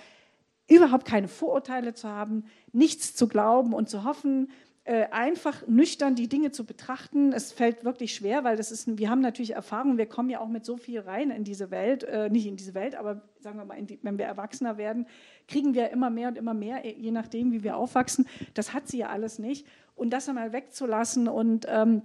[0.70, 4.50] überhaupt keine Vorurteile zu haben, nichts zu glauben und zu hoffen,
[4.84, 7.34] äh, einfach nüchtern die Dinge zu betrachten.
[7.34, 10.48] Es fällt wirklich schwer, weil das ist, wir haben natürlich Erfahrung, wir kommen ja auch
[10.48, 13.66] mit so viel rein in diese Welt, äh, nicht in diese Welt, aber sagen wir
[13.66, 15.06] mal, die, wenn wir erwachsener werden,
[15.52, 18.28] kriegen wir immer mehr und immer mehr, äh, je nachdem, wie wir aufwachsen.
[18.54, 19.68] Das hat sie ja alles nicht.
[19.96, 22.04] Und das einmal wegzulassen und ähm,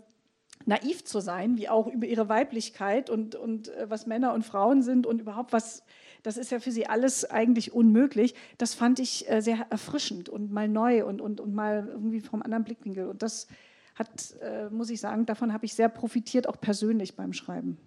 [0.64, 4.82] naiv zu sein, wie auch über ihre Weiblichkeit und, und äh, was Männer und Frauen
[4.82, 5.82] sind und überhaupt was
[6.26, 8.34] das ist ja für sie alles eigentlich unmöglich.
[8.58, 12.42] Das fand ich äh, sehr erfrischend und mal neu und, und, und mal irgendwie vom
[12.42, 13.06] anderen Blickwinkel.
[13.06, 13.46] Und das
[13.94, 17.78] hat, äh, muss ich sagen, davon habe ich sehr profitiert, auch persönlich beim Schreiben.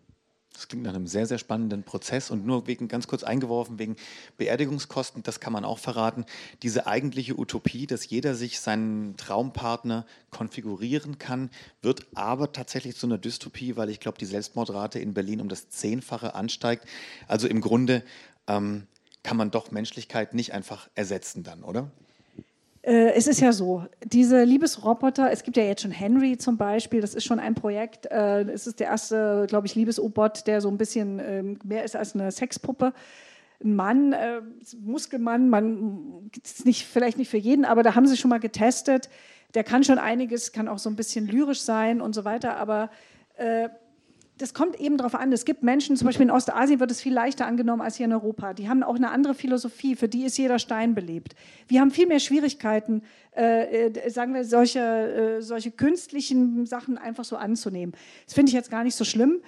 [0.54, 3.96] Das klingt nach einem sehr, sehr spannenden Prozess und nur wegen, ganz kurz eingeworfen, wegen
[4.38, 6.26] Beerdigungskosten, das kann man auch verraten.
[6.64, 11.50] Diese eigentliche Utopie, dass jeder sich seinen Traumpartner konfigurieren kann,
[11.82, 15.70] wird aber tatsächlich zu einer Dystopie, weil ich glaube, die Selbstmordrate in Berlin um das
[15.70, 16.86] Zehnfache ansteigt.
[17.28, 18.04] Also im Grunde
[18.48, 18.88] ähm,
[19.24, 21.92] kann man doch Menschlichkeit nicht einfach ersetzen dann, oder?
[22.82, 27.02] Äh, es ist ja so, diese Liebesroboter, es gibt ja jetzt schon Henry zum Beispiel,
[27.02, 30.70] das ist schon ein Projekt, äh, es ist der erste, glaube ich, Liebesrobot, der so
[30.70, 32.94] ein bisschen ähm, mehr ist als eine Sexpuppe.
[33.62, 34.42] Ein Mann, äh,
[34.80, 39.10] Muskelmann, man ist nicht, vielleicht nicht für jeden, aber da haben sie schon mal getestet.
[39.54, 42.90] Der kann schon einiges, kann auch so ein bisschen lyrisch sein und so weiter, aber
[44.40, 45.32] das kommt eben darauf an.
[45.34, 48.14] Es gibt Menschen, zum Beispiel in Ostasien wird es viel leichter angenommen als hier in
[48.14, 48.54] Europa.
[48.54, 51.36] Die haben auch eine andere Philosophie, für die ist jeder Stein belebt.
[51.68, 53.04] Wir haben viel mehr Schwierigkeiten,
[53.36, 57.94] äh, äh, sagen wir, solche, äh, solche künstlichen Sachen einfach so anzunehmen.
[58.26, 59.42] Das finde ich jetzt gar nicht so schlimm.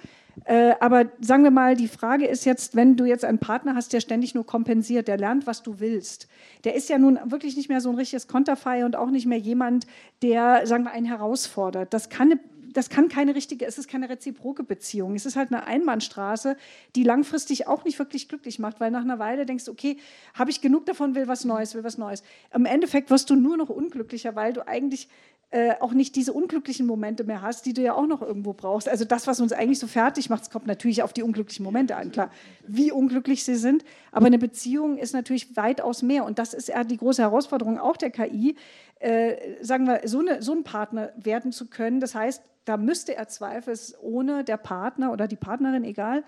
[0.44, 3.92] Äh, aber sagen wir mal, die Frage ist jetzt, wenn du jetzt einen Partner hast,
[3.92, 6.28] der ständig nur kompensiert, der lernt, was du willst,
[6.64, 9.38] der ist ja nun wirklich nicht mehr so ein richtiges Konterfei und auch nicht mehr
[9.38, 9.86] jemand,
[10.22, 11.92] der, sagen wir, einen herausfordert.
[11.92, 12.40] Das kann eine
[12.72, 15.14] das kann keine richtige, es ist keine reziproke Beziehung.
[15.14, 16.56] Es ist halt eine Einbahnstraße,
[16.96, 19.98] die langfristig auch nicht wirklich glücklich macht, weil nach einer Weile denkst du, okay,
[20.34, 22.22] habe ich genug davon, will was Neues, will was Neues.
[22.54, 25.08] Im Endeffekt wirst du nur noch unglücklicher, weil du eigentlich
[25.52, 28.88] äh, auch nicht diese unglücklichen Momente mehr hast, die du ja auch noch irgendwo brauchst.
[28.88, 32.10] Also das, was uns eigentlich so fertig macht, kommt natürlich auf die unglücklichen Momente an,
[32.10, 32.30] klar,
[32.66, 33.84] wie unglücklich sie sind.
[34.12, 36.24] Aber eine Beziehung ist natürlich weitaus mehr.
[36.24, 38.56] Und das ist ja die große Herausforderung auch der KI,
[38.98, 42.00] äh, sagen wir, so, eine, so ein Partner werden zu können.
[42.00, 46.24] Das heißt, da müsste er zweifelsohne der Partner oder die Partnerin, egal,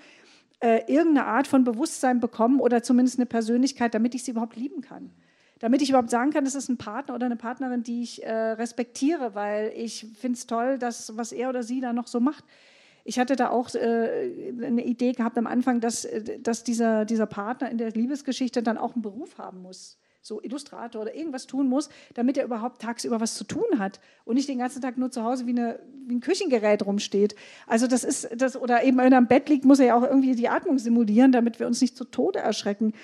[0.60, 4.82] äh, irgendeine Art von Bewusstsein bekommen oder zumindest eine Persönlichkeit, damit ich sie überhaupt lieben
[4.82, 5.10] kann.
[5.64, 8.30] Damit ich überhaupt sagen kann, das ist ein Partner oder eine Partnerin, die ich äh,
[8.30, 12.44] respektiere, weil ich finde es toll, dass, was er oder sie da noch so macht.
[13.02, 17.24] Ich hatte da auch äh, eine Idee gehabt am Anfang, dass, äh, dass dieser, dieser
[17.24, 21.68] Partner in der Liebesgeschichte dann auch einen Beruf haben muss so Illustrator oder irgendwas tun
[21.68, 25.10] muss, damit er überhaupt tagsüber was zu tun hat und nicht den ganzen Tag nur
[25.10, 27.34] zu Hause wie, eine, wie ein Küchengerät rumsteht.
[27.66, 30.02] Also das ist das, oder eben wenn er am Bett liegt, muss er ja auch
[30.02, 32.94] irgendwie die Atmung simulieren, damit wir uns nicht zu Tode erschrecken.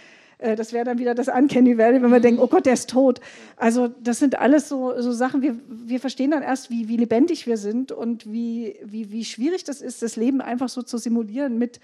[0.40, 2.90] Äh, das wäre dann wieder das Uncanny Valley, wenn wir denken, oh Gott, der ist
[2.90, 3.20] tot.
[3.56, 7.46] Also das sind alles so, so Sachen, wir, wir verstehen dann erst, wie, wie lebendig
[7.46, 11.58] wir sind und wie, wie, wie schwierig das ist, das Leben einfach so zu simulieren
[11.58, 11.80] mit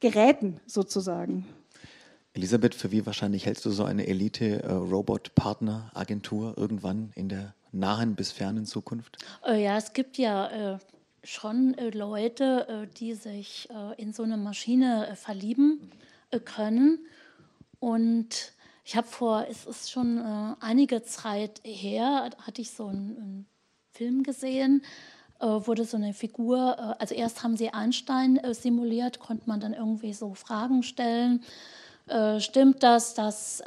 [0.00, 1.46] Geräten sozusagen.
[2.34, 8.66] Elisabeth, für wie wahrscheinlich hältst du so eine Elite-Robot-Partner-Agentur irgendwann in der nahen bis fernen
[8.66, 9.18] Zukunft?
[9.46, 10.78] Äh, ja, es gibt ja äh,
[11.22, 15.92] schon äh, Leute, äh, die sich äh, in so eine Maschine äh, verlieben
[16.32, 17.06] äh, können.
[17.84, 23.16] Und ich habe vor, es ist schon äh, einige Zeit her, hatte ich so einen,
[23.18, 23.46] einen
[23.92, 24.82] Film gesehen,
[25.38, 30.32] wurde so eine Figur, also erst haben sie Einstein simuliert, konnte man dann irgendwie so
[30.32, 31.44] Fragen stellen.
[32.38, 33.62] stimmt das, dass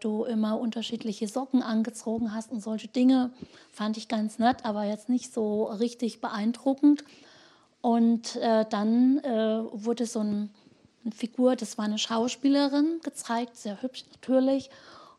[0.00, 3.32] du immer unterschiedliche Socken angezogen hast und solche Dinge?
[3.72, 7.02] Fand ich ganz nett, aber jetzt nicht so richtig beeindruckend.
[7.80, 10.50] Und äh, dann äh, wurde so ein,
[11.06, 14.70] eine Figur, das war eine Schauspielerin, gezeigt, sehr hübsch natürlich.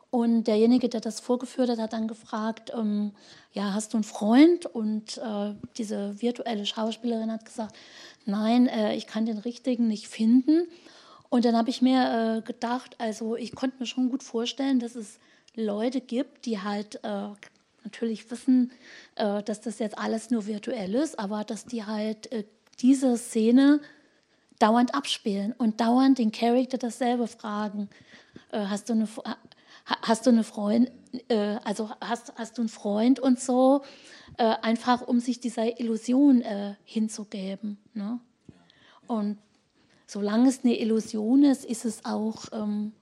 [0.09, 3.11] Und derjenige, der das vorgeführt hat, hat dann gefragt, ähm,
[3.53, 4.65] ja, hast du einen Freund?
[4.65, 7.75] Und äh, diese virtuelle Schauspielerin hat gesagt,
[8.25, 10.67] nein, äh, ich kann den richtigen nicht finden.
[11.29, 14.95] Und dann habe ich mir äh, gedacht, also ich konnte mir schon gut vorstellen, dass
[14.95, 15.19] es
[15.55, 17.29] Leute gibt, die halt äh,
[17.83, 18.71] natürlich wissen,
[19.15, 22.29] dass das jetzt alles nur virtuell ist, aber dass die halt
[22.81, 23.79] diese Szene
[24.59, 27.89] dauernd abspielen und dauernd den Charakter dasselbe fragen.
[28.51, 29.07] Äh, hast du eine,
[29.85, 30.91] hast du eine Freund,
[31.29, 33.83] äh, also hast, hast du einen Freund und so,
[34.37, 37.77] äh, einfach um sich dieser Illusion äh, hinzugeben.
[37.93, 38.19] Ne?
[39.07, 39.37] Und
[40.05, 42.93] solange es eine Illusion ist, ist es auch ähm,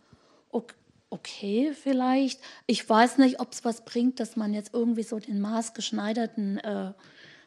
[1.15, 2.39] okay vielleicht.
[2.67, 6.93] Ich weiß nicht, ob es was bringt, dass man jetzt irgendwie so den maßgeschneiderten äh,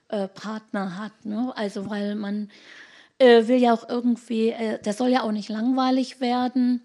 [0.09, 1.24] äh, Partner hat.
[1.24, 1.52] Ne?
[1.56, 2.50] Also weil man
[3.19, 6.83] äh, will ja auch irgendwie, äh, der soll ja auch nicht langweilig werden.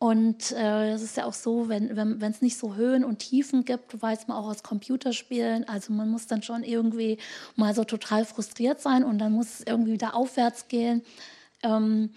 [0.00, 3.64] Und äh, es ist ja auch so, wenn es wenn, nicht so Höhen und Tiefen
[3.64, 7.18] gibt, weiß man auch aus Computerspielen, also man muss dann schon irgendwie
[7.56, 11.02] mal so total frustriert sein und dann muss es irgendwie wieder aufwärts gehen.
[11.64, 12.10] Ähm,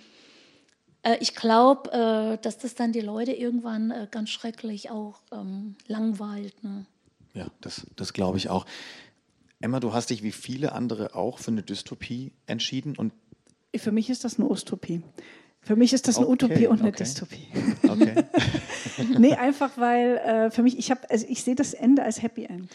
[1.02, 5.76] äh, ich glaube, äh, dass das dann die Leute irgendwann äh, ganz schrecklich auch ähm,
[5.88, 6.64] langweilt.
[6.64, 6.86] Ne?
[7.34, 8.68] Ja, das, das glaube ich auch.
[9.60, 13.14] Emma, du hast dich wie viele andere auch für eine Dystopie entschieden und
[13.76, 15.02] für mich ist das eine Utopie.
[15.64, 17.04] Für mich ist das eine okay, Utopie und eine okay.
[17.04, 17.48] Dystopie.
[17.88, 18.16] Okay.
[19.20, 22.46] nee, einfach weil äh, für mich, ich habe, also ich sehe das Ende als Happy
[22.46, 22.70] End.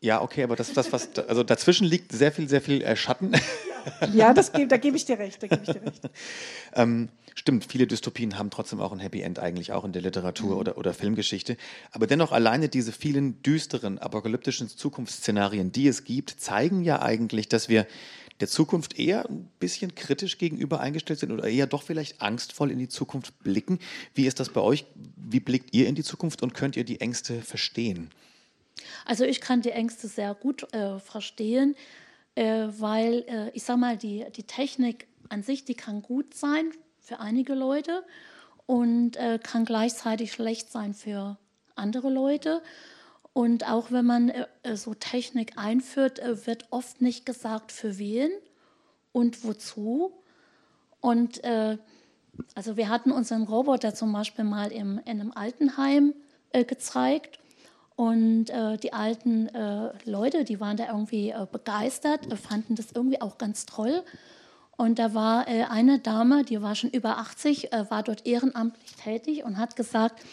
[0.00, 3.32] Ja, okay, aber das, das was, also dazwischen liegt sehr viel, sehr viel äh, Schatten.
[4.12, 6.10] ja, das, da gebe ich dir recht, da gebe ich dir recht.
[6.74, 10.50] ähm, stimmt, viele Dystopien haben trotzdem auch ein Happy End eigentlich auch in der Literatur
[10.50, 10.58] mhm.
[10.58, 11.56] oder, oder Filmgeschichte.
[11.92, 17.70] Aber dennoch alleine diese vielen düsteren, apokalyptischen Zukunftsszenarien, die es gibt, zeigen ja eigentlich, dass
[17.70, 17.86] wir
[18.40, 22.78] der Zukunft eher ein bisschen kritisch gegenüber eingestellt sind oder eher doch vielleicht angstvoll in
[22.78, 23.78] die Zukunft blicken.
[24.14, 24.84] Wie ist das bei euch?
[25.16, 28.10] Wie blickt ihr in die Zukunft und könnt ihr die Ängste verstehen?
[29.04, 31.76] Also ich kann die Ängste sehr gut äh, verstehen,
[32.34, 36.72] äh, weil äh, ich sage mal, die, die Technik an sich, die kann gut sein
[37.00, 38.04] für einige Leute
[38.66, 41.38] und äh, kann gleichzeitig schlecht sein für
[41.76, 42.62] andere Leute.
[43.34, 47.98] Und auch wenn man äh, äh, so Technik einführt, äh, wird oft nicht gesagt, für
[47.98, 48.30] wen
[49.12, 50.12] und wozu.
[51.00, 51.76] Und äh,
[52.54, 56.14] also wir hatten unseren Roboter zum Beispiel mal im, in einem Altenheim
[56.52, 57.40] äh, gezeigt.
[57.96, 59.48] Und äh, die alten
[60.04, 64.02] Leute, die waren da irgendwie begeistert, fanden das irgendwie auch ganz toll.
[64.76, 69.58] Und da war eine Dame, die war schon über 80, war dort ehrenamtlich tätig und
[69.58, 70.24] hat gesagt,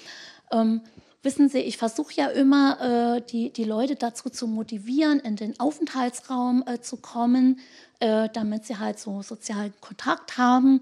[0.51, 0.81] ähm,
[1.23, 5.59] Wissen Sie, ich versuche ja immer, äh, die, die Leute dazu zu motivieren, in den
[5.59, 7.59] Aufenthaltsraum äh, zu kommen,
[7.99, 10.81] äh, damit sie halt so sozialen Kontakt haben.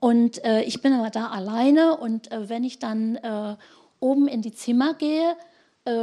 [0.00, 3.56] Und äh, ich bin aber da alleine und äh, wenn ich dann äh,
[4.00, 5.36] oben in die Zimmer gehe,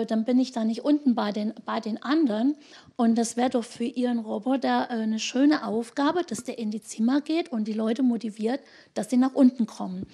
[0.07, 2.55] dann bin ich da nicht unten bei den, bei den anderen.
[2.95, 7.21] Und das wäre doch für Ihren Roboter eine schöne Aufgabe, dass der in die Zimmer
[7.21, 8.61] geht und die Leute motiviert,
[8.95, 10.07] dass sie nach unten kommen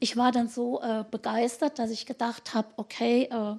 [0.00, 3.56] ich war dann so äh, begeistert, dass ich gedacht habe, okay, äh,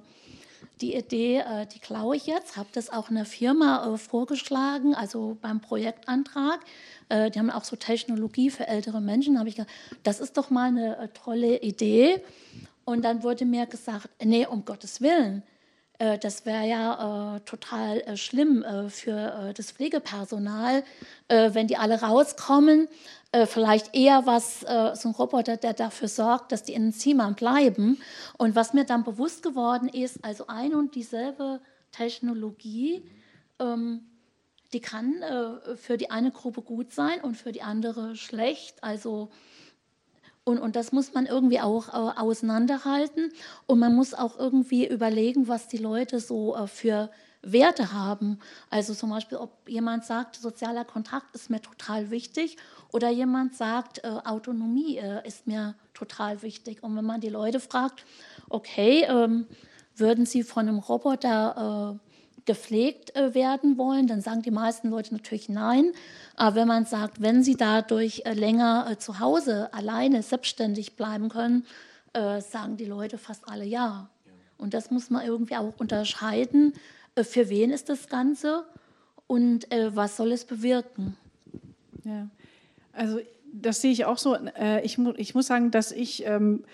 [0.80, 5.36] die Idee, äh, die klaue ich jetzt, habe das auch einer Firma äh, vorgeschlagen, also
[5.40, 6.60] beim Projektantrag.
[7.08, 9.38] Äh, die haben auch so Technologie für ältere Menschen.
[9.38, 12.22] habe ich gedacht, das ist doch mal eine äh, tolle Idee.
[12.84, 15.42] Und dann wurde mir gesagt, nee, um Gottes Willen,
[15.98, 20.84] das wäre ja total schlimm für das Pflegepersonal,
[21.28, 22.88] wenn die alle rauskommen
[23.32, 28.00] äh, vielleicht eher was, äh, so ein Roboter, der dafür sorgt, dass die Zimmern bleiben.
[28.38, 31.60] Und was mir dann bewusst geworden ist, also eine und dieselbe
[31.92, 33.04] Technologie,
[33.58, 34.06] ähm,
[34.72, 38.82] die kann äh, für die eine Gruppe gut sein und für die andere schlecht.
[38.82, 39.30] Also
[40.48, 43.30] und, und das muss man irgendwie auch äh, auseinanderhalten.
[43.66, 47.10] Und man muss auch irgendwie überlegen, was die Leute so äh, für
[47.42, 48.38] Werte haben.
[48.70, 52.56] Also zum Beispiel, ob jemand sagt, sozialer Kontakt ist mir total wichtig
[52.92, 56.82] oder jemand sagt, äh, Autonomie äh, ist mir total wichtig.
[56.82, 58.04] Und wenn man die Leute fragt,
[58.48, 59.46] okay, ähm,
[59.96, 62.08] würden sie von einem Roboter äh,
[62.48, 65.92] gepflegt äh, werden wollen, dann sagen die meisten Leute natürlich nein.
[66.34, 71.28] Aber wenn man sagt, wenn sie dadurch äh, länger äh, zu Hause alleine selbstständig bleiben
[71.28, 71.64] können,
[72.40, 74.08] sagen die Leute fast alle ja.
[74.56, 76.72] Und das muss man irgendwie auch unterscheiden.
[77.18, 78.64] Äh, für wen ist das Ganze
[79.26, 81.16] und äh, was soll es bewirken?
[82.04, 82.28] Ja,
[82.92, 83.18] also
[83.52, 84.36] das sehe ich auch so.
[84.82, 86.64] ich, mu ich muss sagen, dass ich ähm,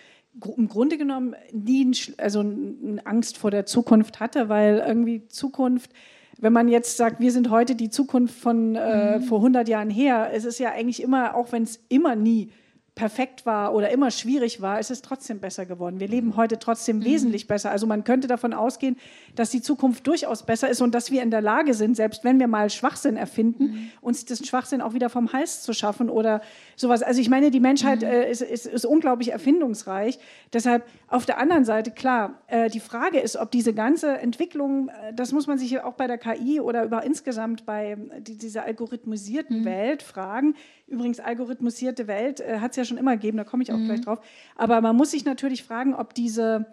[0.57, 5.93] im Grunde genommen nie also eine Angst vor der Zukunft hatte, weil irgendwie Zukunft,
[6.39, 9.23] wenn man jetzt sagt, wir sind heute die Zukunft von äh, mhm.
[9.23, 12.51] vor 100 Jahren her, es ist ja eigentlich immer, auch wenn es immer nie
[12.95, 15.99] perfekt war oder immer schwierig war, ist es trotzdem besser geworden.
[15.99, 17.05] Wir leben heute trotzdem mhm.
[17.05, 17.73] wesentlich besser.
[17.73, 18.97] Also man könnte davon ausgehen,
[19.35, 22.39] dass die Zukunft durchaus besser ist und dass wir in der Lage sind, selbst wenn
[22.39, 23.91] wir mal Schwachsinn erfinden, mhm.
[24.01, 26.41] uns diesen Schwachsinn auch wieder vom Hals zu schaffen oder
[26.77, 27.03] sowas.
[27.03, 28.07] Also ich meine, die Menschheit mhm.
[28.07, 30.21] äh, ist, ist, ist, unglaublich erfindungsreich.
[30.53, 35.13] Deshalb auf der anderen Seite, klar, äh, die Frage ist, ob diese ganze Entwicklung, äh,
[35.13, 38.65] das muss man sich auch bei der KI oder über insgesamt bei äh, die, dieser
[38.65, 39.65] algorithmisierten mhm.
[39.65, 40.55] Welt fragen,
[40.87, 43.87] Übrigens, algorithmisierte Welt äh, hat es ja schon immer gegeben, da komme ich auch mhm.
[43.87, 44.21] gleich drauf.
[44.57, 46.67] Aber man muss sich natürlich fragen, ob diese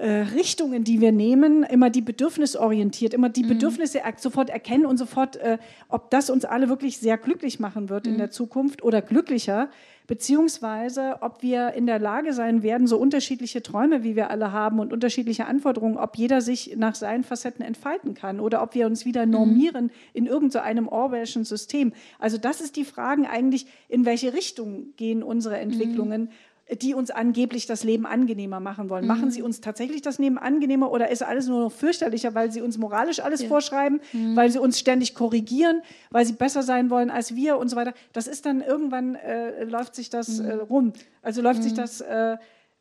[0.00, 3.48] Richtungen, die wir nehmen, immer die bedürfnisorientiert, immer die mhm.
[3.48, 8.06] Bedürfnisse sofort erkennen und sofort, äh, ob das uns alle wirklich sehr glücklich machen wird
[8.06, 8.12] mhm.
[8.12, 9.68] in der Zukunft oder glücklicher
[10.06, 14.78] beziehungsweise ob wir in der Lage sein werden, so unterschiedliche Träume, wie wir alle haben
[14.78, 19.04] und unterschiedliche Anforderungen, ob jeder sich nach seinen Facetten entfalten kann oder ob wir uns
[19.04, 19.32] wieder mhm.
[19.32, 21.92] normieren in irgendeinem Orwellschen System.
[22.18, 26.30] Also das ist die Frage eigentlich, in welche Richtung gehen unsere Entwicklungen.
[26.68, 29.04] Mhm die uns angeblich das Leben angenehmer machen wollen.
[29.04, 29.08] Mhm.
[29.08, 32.60] Machen sie uns tatsächlich das Leben angenehmer oder ist alles nur noch fürchterlicher, weil sie
[32.60, 33.48] uns moralisch alles ja.
[33.48, 34.34] vorschreiben, mhm.
[34.34, 37.94] weil sie uns ständig korrigieren, weil sie besser sein wollen als wir und so weiter.
[38.12, 40.46] Das ist dann irgendwann, äh, läuft sich das mhm.
[40.46, 40.92] äh, rum.
[41.22, 41.76] Also läuft sich mhm.
[41.76, 42.36] das, äh,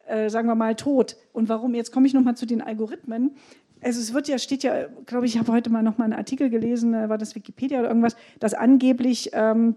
[0.08, 1.16] äh, sagen wir mal, tot.
[1.32, 1.76] Und warum?
[1.76, 3.36] Jetzt komme ich nochmal zu den Algorithmen.
[3.84, 6.14] Also es wird ja, steht ja, glaube ich, ich habe heute mal noch mal einen
[6.14, 9.76] Artikel gelesen, äh, war das Wikipedia oder irgendwas, dass angeblich ähm,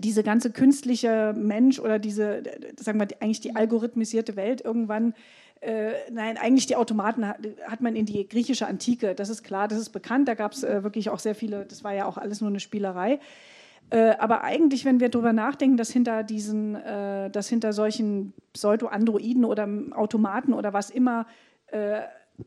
[0.00, 2.42] diese ganze künstliche Mensch oder diese,
[2.78, 5.14] sagen wir, eigentlich die algorithmisierte Welt irgendwann
[5.60, 9.78] äh, nein, eigentlich die Automaten hat, man in die griechische Antike, das ist klar, das
[9.78, 12.40] ist bekannt, da gab es äh, wirklich auch sehr viele, das war ja auch alles
[12.40, 13.20] nur eine Spielerei.
[13.90, 19.44] Äh, aber eigentlich, wenn wir darüber nachdenken, dass hinter diesen, äh, dass hinter solchen Pseudo-Androiden
[19.44, 21.26] oder Automaten oder was immer
[21.68, 22.00] äh,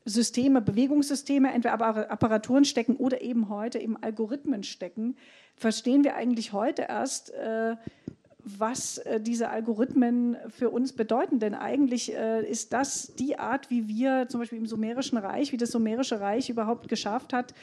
[0.06, 1.74] Systeme, Bewegungssysteme, entweder
[2.12, 5.16] Apparaturen stecken oder eben heute eben Algorithmen stecken,
[5.60, 7.76] verstehen wir eigentlich heute erst, äh,
[8.44, 11.40] was äh, diese Algorithmen für uns bedeuten.
[11.40, 15.58] Denn eigentlich äh, ist das die Art, wie wir zum Beispiel im Sumerischen Reich, wie
[15.58, 17.54] das Sumerische Reich überhaupt geschafft hat,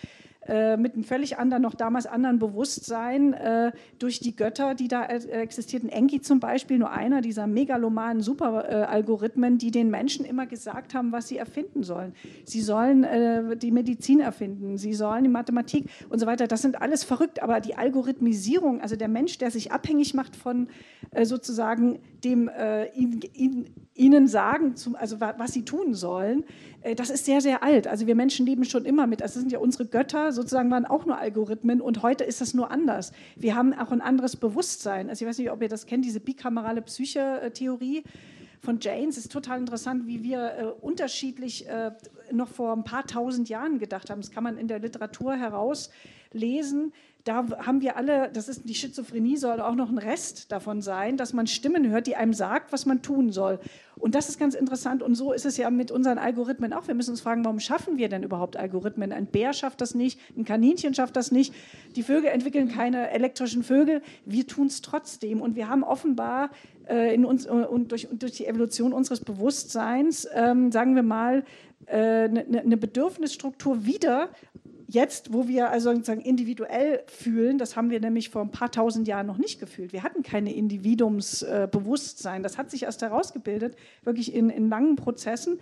[0.49, 5.05] äh, mit einem völlig anderen, noch damals anderen Bewusstsein äh, durch die Götter, die da
[5.05, 5.89] äh, existierten.
[5.89, 11.29] Enki zum Beispiel, nur einer dieser megalomanen Superalgorithmen, die den Menschen immer gesagt haben, was
[11.29, 12.15] sie erfinden sollen.
[12.45, 16.47] Sie sollen äh, die Medizin erfinden, sie sollen die Mathematik und so weiter.
[16.47, 20.69] Das sind alles verrückt, aber die Algorithmisierung, also der Mensch, der sich abhängig macht von
[21.11, 26.45] äh, sozusagen dem äh, ihn, ihn, ihnen sagen, zum, also was sie tun sollen,
[26.83, 27.87] äh, das ist sehr, sehr alt.
[27.87, 29.21] Also wir Menschen leben schon immer mit.
[29.21, 32.71] Das sind ja unsere Götter, sozusagen waren auch nur Algorithmen und heute ist das nur
[32.71, 33.13] anders.
[33.37, 35.09] Wir haben auch ein anderes Bewusstsein.
[35.09, 38.03] Also ich weiß nicht, ob ihr das kennt, diese bikamerale Psyche-Theorie
[38.61, 41.93] von Janes ist total interessant, wie wir äh, unterschiedlich äh,
[42.33, 44.21] noch vor ein paar tausend Jahren gedacht haben.
[44.21, 45.35] Das kann man in der Literatur
[46.37, 46.93] herauslesen
[47.27, 51.17] da haben wir alle, das ist die Schizophrenie soll auch noch ein Rest davon sein,
[51.17, 53.59] dass man Stimmen hört, die einem sagt, was man tun soll.
[53.97, 55.03] Und das ist ganz interessant.
[55.03, 56.87] Und so ist es ja mit unseren Algorithmen auch.
[56.87, 59.11] Wir müssen uns fragen, warum schaffen wir denn überhaupt Algorithmen?
[59.11, 61.53] Ein Bär schafft das nicht, ein Kaninchen schafft das nicht.
[61.97, 64.03] Die Vögel entwickeln keine elektrischen Vögel.
[64.25, 65.41] Wir tun es trotzdem.
[65.41, 66.51] Und wir haben offenbar
[66.89, 71.45] äh, in uns und durch, durch, die Evolution unseres Bewusstseins, ähm, sagen wir mal,
[71.89, 74.31] eine äh, ne, ne Bedürfnisstruktur wieder
[74.89, 79.09] jetzt, wo wir also sozusagen individuell fühlen, das haben wir nämlich vor ein paar tausend
[79.09, 79.93] Jahren noch nicht gefühlt.
[79.93, 82.43] Wir hatten keine Individuumsbewusstsein.
[82.43, 85.59] Das hat sich erst herausgebildet, wirklich in, in langen Prozessen,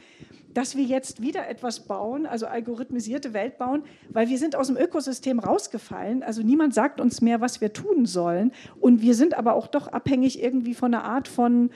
[0.53, 4.77] dass wir jetzt wieder etwas bauen, also algorithmisierte Welt bauen, weil wir sind aus dem
[4.77, 6.22] Ökosystem rausgefallen.
[6.22, 8.53] Also niemand sagt uns mehr, was wir tun sollen.
[8.81, 11.70] Und wir sind aber auch doch abhängig irgendwie von einer Art von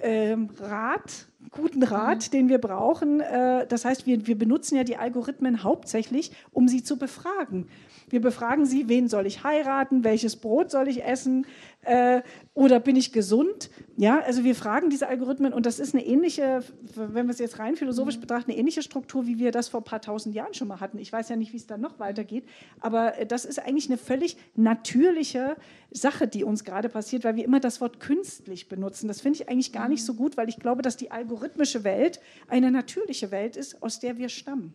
[0.00, 2.30] ähm, Rat, guten Rat, mhm.
[2.30, 3.20] den wir brauchen.
[3.20, 7.68] Äh, das heißt, wir, wir benutzen ja die Algorithmen hauptsächlich, um sie zu befragen.
[8.10, 11.46] Wir befragen sie, wen soll ich heiraten, welches Brot soll ich essen
[11.82, 13.70] äh, oder bin ich gesund?
[13.96, 16.62] Ja, also wir fragen diese Algorithmen und das ist eine ähnliche,
[16.94, 18.22] wenn wir es jetzt rein philosophisch mhm.
[18.22, 20.98] betrachten, eine ähnliche Struktur, wie wir das vor ein paar tausend Jahren schon mal hatten.
[20.98, 22.44] Ich weiß ja nicht, wie es dann noch weitergeht,
[22.80, 25.56] aber äh, das ist eigentlich eine völlig natürliche
[25.90, 29.08] Sache, die uns gerade passiert, weil wir immer das Wort künstlich benutzen.
[29.08, 30.18] Das finde ich eigentlich gar nicht so mhm.
[30.18, 34.28] gut, weil ich glaube, dass die algorithmische Welt eine natürliche Welt ist, aus der wir
[34.28, 34.74] stammen.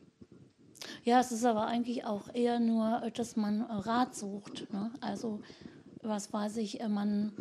[1.04, 4.72] Ja, es ist aber eigentlich auch eher nur, dass man Rat sucht.
[4.72, 4.92] Ne?
[5.02, 5.42] Also,
[6.02, 7.34] was weiß ich, man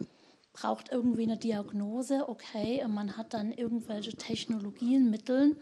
[0.53, 5.57] braucht irgendwie eine Diagnose, okay, man hat dann irgendwelche Technologien, Mittel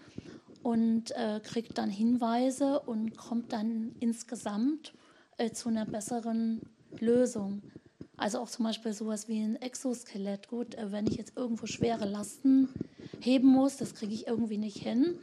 [0.63, 4.93] und äh, kriegt dann Hinweise und kommt dann insgesamt
[5.39, 6.61] äh, zu einer besseren
[7.01, 7.63] Lösung.
[8.17, 10.49] Also auch zum Beispiel sowas wie ein Exoskelett.
[10.49, 12.69] Gut, äh, wenn ich jetzt irgendwo schwere Lasten
[13.21, 15.19] heben muss, das kriege ich irgendwie nicht hin.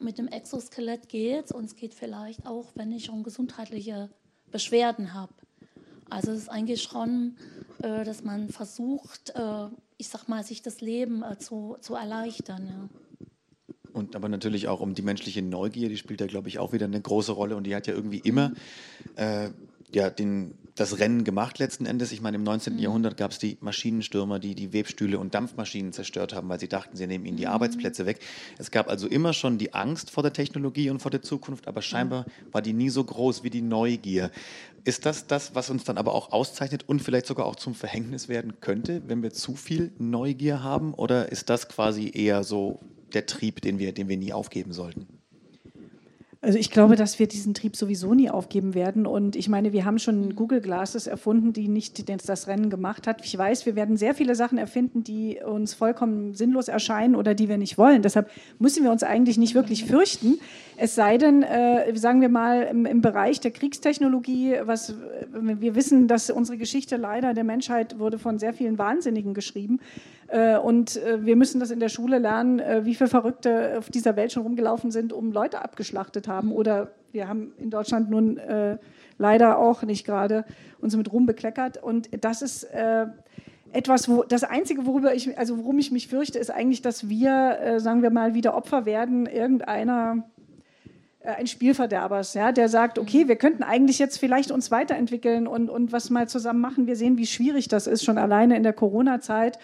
[0.00, 4.10] Mit dem Exoskelett geht es und es geht vielleicht auch, wenn ich schon gesundheitliche
[4.50, 5.32] Beschwerden habe.
[6.08, 7.36] Also es ist eigentlich schon,
[7.82, 12.66] äh, dass man versucht, äh, ich sag mal, sich das Leben äh, zu, zu erleichtern.
[12.66, 13.26] Ja.
[13.92, 16.86] Und aber natürlich auch um die menschliche Neugier, die spielt da, glaube ich, auch wieder
[16.86, 18.52] eine große Rolle und die hat ja irgendwie immer
[19.16, 19.50] äh,
[19.92, 22.10] ja, den, das Rennen gemacht letzten Endes.
[22.10, 22.74] Ich meine, im 19.
[22.74, 22.78] Mhm.
[22.78, 26.96] Jahrhundert gab es die Maschinenstürmer, die die Webstühle und Dampfmaschinen zerstört haben, weil sie dachten,
[26.96, 27.52] sie nehmen ihnen die mhm.
[27.52, 28.20] Arbeitsplätze weg.
[28.58, 31.82] Es gab also immer schon die Angst vor der Technologie und vor der Zukunft, aber
[31.82, 32.52] scheinbar mhm.
[32.52, 34.30] war die nie so groß wie die Neugier.
[34.84, 38.28] Ist das das, was uns dann aber auch auszeichnet und vielleicht sogar auch zum Verhängnis
[38.28, 40.94] werden könnte, wenn wir zu viel Neugier haben?
[40.94, 42.80] Oder ist das quasi eher so
[43.12, 45.19] der Trieb, den wir, den wir nie aufgeben sollten?
[46.42, 49.06] Also ich glaube, dass wir diesen Trieb sowieso nie aufgeben werden.
[49.06, 53.22] Und ich meine, wir haben schon Google Glasses erfunden, die nicht das Rennen gemacht hat.
[53.22, 57.50] Ich weiß, wir werden sehr viele Sachen erfinden, die uns vollkommen sinnlos erscheinen oder die
[57.50, 58.00] wir nicht wollen.
[58.00, 60.38] Deshalb müssen wir uns eigentlich nicht wirklich fürchten.
[60.78, 64.94] Es sei denn, äh, sagen wir mal, im, im, Bereich der Kriegstechnologie, was
[65.30, 69.78] wir wissen, dass unsere Geschichte leider der Menschheit wurde von sehr vielen Wahnsinnigen geschrieben.
[70.30, 73.90] Äh, und äh, wir müssen das in der Schule lernen, äh, wie viele Verrückte auf
[73.90, 76.52] dieser Welt schon rumgelaufen sind, um Leute abgeschlachtet haben.
[76.52, 78.40] Oder wir haben in Deutschland nun
[79.18, 80.44] leider auch nicht gerade
[80.80, 81.82] uns mit Ruhm bekleckert.
[81.82, 82.68] Und das ist
[83.72, 87.78] etwas, wo das Einzige, worüber ich, also worum ich mich fürchte, ist eigentlich, dass wir,
[87.78, 90.24] sagen wir mal, wieder Opfer werden irgendeiner
[91.22, 95.92] ein Spielverderbers, ja, der sagt, okay, wir könnten eigentlich jetzt vielleicht uns weiterentwickeln und, und
[95.92, 96.86] was mal zusammen machen.
[96.86, 99.58] Wir sehen, wie schwierig das ist, schon alleine in der Corona-Zeit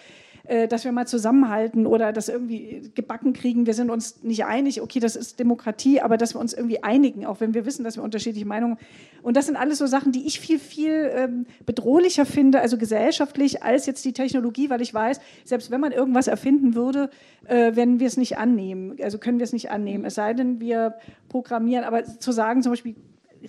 [0.69, 3.65] dass wir mal zusammenhalten oder das irgendwie gebacken kriegen.
[3.65, 7.25] Wir sind uns nicht einig, okay, das ist Demokratie, aber dass wir uns irgendwie einigen,
[7.25, 8.77] auch wenn wir wissen, dass wir unterschiedliche Meinungen.
[9.23, 13.61] Und das sind alles so Sachen, die ich viel, viel ähm, bedrohlicher finde, also gesellschaftlich,
[13.63, 17.09] als jetzt die Technologie, weil ich weiß, selbst wenn man irgendwas erfinden würde,
[17.45, 18.95] äh, werden wir es nicht annehmen.
[19.01, 20.05] Also können wir es nicht annehmen.
[20.05, 20.95] Es sei denn, wir
[21.29, 21.83] programmieren.
[21.83, 22.95] Aber zu sagen, zum Beispiel,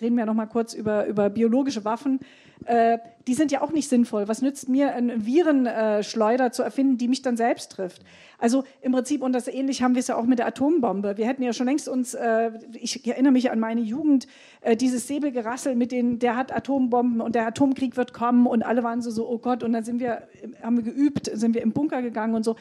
[0.00, 2.20] reden wir noch mal kurz über, über biologische Waffen
[2.64, 4.28] äh, die sind ja auch nicht sinnvoll.
[4.28, 8.02] Was nützt mir, eine Virenschleuder äh, zu erfinden, die mich dann selbst trifft?
[8.38, 11.16] Also im Prinzip, und das ähnlich haben wir es ja auch mit der Atombombe.
[11.16, 14.26] Wir hätten ja schon längst uns, äh, ich erinnere mich an meine Jugend,
[14.60, 18.82] äh, dieses Säbelgerassel mit den, der hat Atombomben und der Atomkrieg wird kommen und alle
[18.82, 20.28] waren so, so, oh Gott, und dann sind wir,
[20.62, 22.56] haben wir geübt, sind wir im Bunker gegangen und so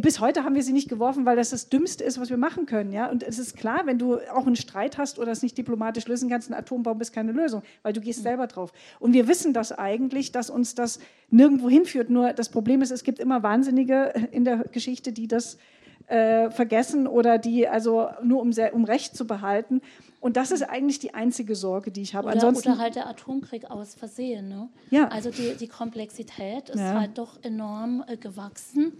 [0.00, 2.66] bis heute haben wir sie nicht geworfen, weil das das Dümmste ist, was wir machen
[2.66, 2.92] können.
[2.92, 3.10] Ja?
[3.10, 6.28] Und es ist klar, wenn du auch einen Streit hast oder es nicht diplomatisch lösen
[6.28, 8.72] kannst, ein Atombombe ist keine Lösung, weil du gehst selber drauf.
[9.00, 10.98] Und wir wissen das eigentlich, dass uns das
[11.30, 12.10] nirgendwo hinführt.
[12.10, 15.58] Nur das Problem ist, es gibt immer Wahnsinnige in der Geschichte, die das
[16.06, 19.80] äh, vergessen oder die also nur um, um Recht zu behalten.
[20.20, 22.28] Und das ist eigentlich die einzige Sorge, die ich habe.
[22.28, 24.48] Oder, Ansonsten, oder halt der Atomkrieg aus Versehen.
[24.48, 24.68] Ne?
[24.90, 25.08] Ja.
[25.08, 26.98] Also die, die Komplexität ist ja.
[26.98, 28.92] halt doch enorm äh, gewachsen.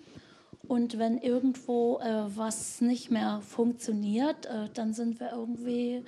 [0.68, 6.04] Und wenn irgendwo äh, was nicht mehr funktioniert, äh, dann sind wir irgendwie,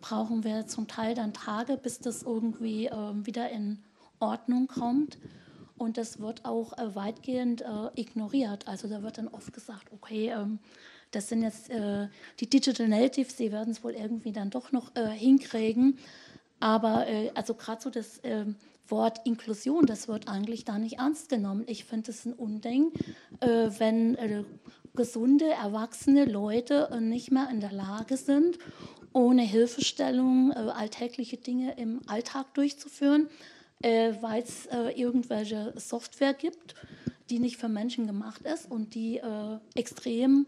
[0.00, 3.82] brauchen wir zum Teil dann Tage, bis das irgendwie äh, wieder in
[4.20, 5.18] Ordnung kommt.
[5.76, 8.68] Und das wird auch äh, weitgehend äh, ignoriert.
[8.68, 10.58] Also da wird dann oft gesagt, okay, ähm,
[11.10, 12.08] das sind jetzt äh,
[12.40, 15.98] die Digital Natives, sie werden es wohl irgendwie dann doch noch hinkriegen.
[16.58, 18.56] Aber also gerade so das ähm,
[18.88, 21.64] Wort Inklusion, das wird eigentlich da nicht ernst genommen.
[21.66, 22.92] Ich finde es ein Unding,
[23.40, 24.44] äh, wenn äh,
[24.94, 28.58] gesunde, erwachsene Leute äh, nicht mehr in der Lage sind,
[29.12, 33.28] ohne Hilfestellung äh, alltägliche Dinge im Alltag durchzuführen,
[33.82, 36.74] äh, weil es äh, irgendwelche Software gibt,
[37.30, 39.18] die nicht für Menschen gemacht ist und die
[39.74, 40.46] extrem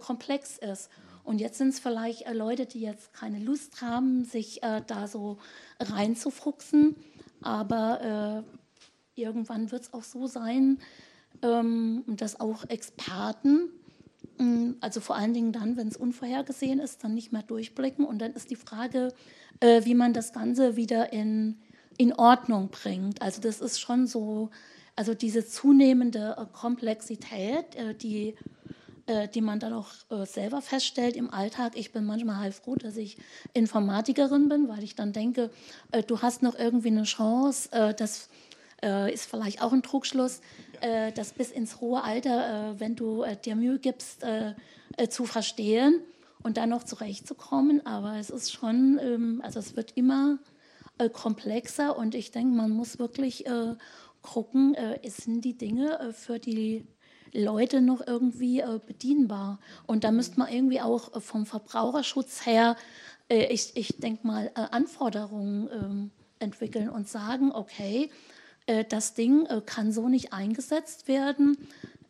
[0.00, 0.90] komplex ist.
[1.24, 5.38] Und jetzt sind es vielleicht Leute, die jetzt keine Lust haben, sich da so
[5.78, 6.94] reinzufuchsen
[7.42, 8.44] aber
[9.16, 10.78] äh, irgendwann wird es auch so sein,
[11.42, 13.70] ähm, dass auch Experten,
[14.38, 18.04] äh, also vor allen Dingen dann, wenn es unvorhergesehen ist, dann nicht mehr durchblicken.
[18.04, 19.12] Und dann ist die Frage,
[19.60, 21.58] äh, wie man das Ganze wieder in,
[21.98, 23.22] in Ordnung bringt.
[23.22, 24.50] Also das ist schon so,
[24.96, 28.34] also diese zunehmende äh, Komplexität, äh, die
[29.10, 31.72] äh, die man dann auch äh, selber feststellt im Alltag.
[31.74, 33.18] Ich bin manchmal halb froh, dass ich
[33.54, 35.50] Informatikerin bin, weil ich dann denke,
[35.90, 38.28] äh, du hast noch irgendwie eine Chance, äh, das
[38.82, 40.40] äh, ist vielleicht auch ein Trugschluss,
[40.80, 44.24] äh, das bis ins hohe Alter, wenn du dir Mühe gibst,
[45.08, 46.00] zu verstehen.
[46.42, 47.84] und dann noch zurechtzukommen.
[47.84, 50.38] Aber es ist schon, ähm, also es wird immer
[51.12, 53.44] komplexer und ich denke, man muss wirklich
[54.22, 56.86] gucken, äh, sind die Dinge äh, für die
[57.32, 59.58] Leute noch irgendwie äh, bedienbar.
[59.86, 62.76] Und da müsste man irgendwie auch äh, vom Verbraucherschutz her,
[63.32, 66.10] ich, ich denke mal, Anforderungen ähm,
[66.40, 68.10] entwickeln und sagen, okay,
[68.88, 71.56] das Ding kann so nicht eingesetzt werden,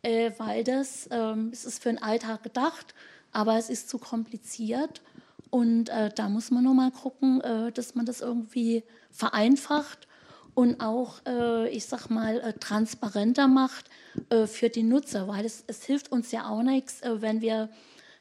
[0.01, 2.95] weil das, ähm, es ist für den Alltag gedacht,
[3.31, 5.03] aber es ist zu kompliziert.
[5.51, 10.07] Und äh, da muss man nochmal gucken, äh, dass man das irgendwie vereinfacht
[10.53, 13.89] und auch, äh, ich sag mal, äh, transparenter macht
[14.29, 17.69] äh, für die Nutzer, weil es, es, hilft uns ja auch nichts, äh, wenn wir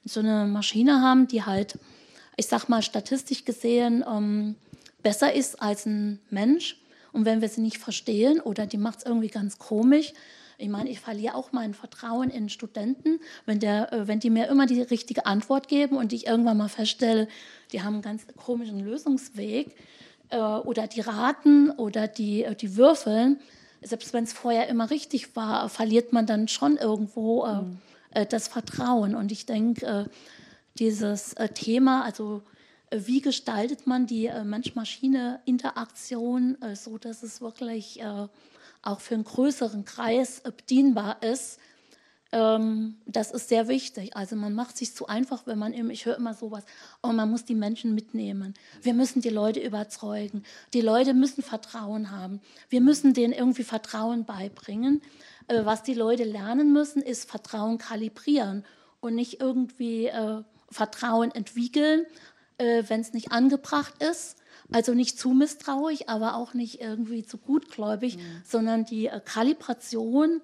[0.04, 1.78] so eine Maschine haben, die halt,
[2.36, 4.54] ich sag mal, statistisch gesehen ähm,
[5.02, 6.76] besser ist als ein Mensch.
[7.12, 10.12] Und wenn wir sie nicht verstehen oder die macht es irgendwie ganz komisch,
[10.60, 14.48] ich meine, ich verliere auch mein Vertrauen in Studenten, wenn, der, äh, wenn die mir
[14.48, 17.28] immer die richtige Antwort geben und ich irgendwann mal feststelle,
[17.72, 19.74] die haben einen ganz komischen Lösungsweg,
[20.36, 23.40] oder die Raten oder die, äh, die Würfeln,
[23.82, 27.78] selbst wenn es vorher immer richtig war, verliert man dann schon irgendwo äh, mhm.
[28.10, 29.14] äh, das Vertrauen.
[29.14, 30.04] Und ich denke, äh,
[30.78, 32.42] dieses äh, Thema, also
[32.92, 38.02] wie gestaltet man die Mensch-Maschine-Interaktion, so dass es wirklich
[38.82, 41.60] auch für einen größeren Kreis bedienbar ist,
[42.32, 44.16] das ist sehr wichtig.
[44.16, 46.64] Also man macht sich zu einfach, wenn man immer, ich höre immer sowas,
[47.02, 48.54] oh, man muss die Menschen mitnehmen.
[48.82, 50.44] Wir müssen die Leute überzeugen.
[50.72, 52.40] Die Leute müssen Vertrauen haben.
[52.68, 55.02] Wir müssen denen irgendwie Vertrauen beibringen.
[55.48, 58.64] Äh, was die Leute lernen müssen, ist Vertrauen kalibrieren
[59.00, 62.06] und nicht irgendwie äh, Vertrauen entwickeln,
[62.58, 64.36] äh, wenn es nicht angebracht ist.
[64.72, 68.42] Also nicht zu misstrauisch, aber auch nicht irgendwie zu gutgläubig, mhm.
[68.44, 70.40] sondern die äh, Kalibration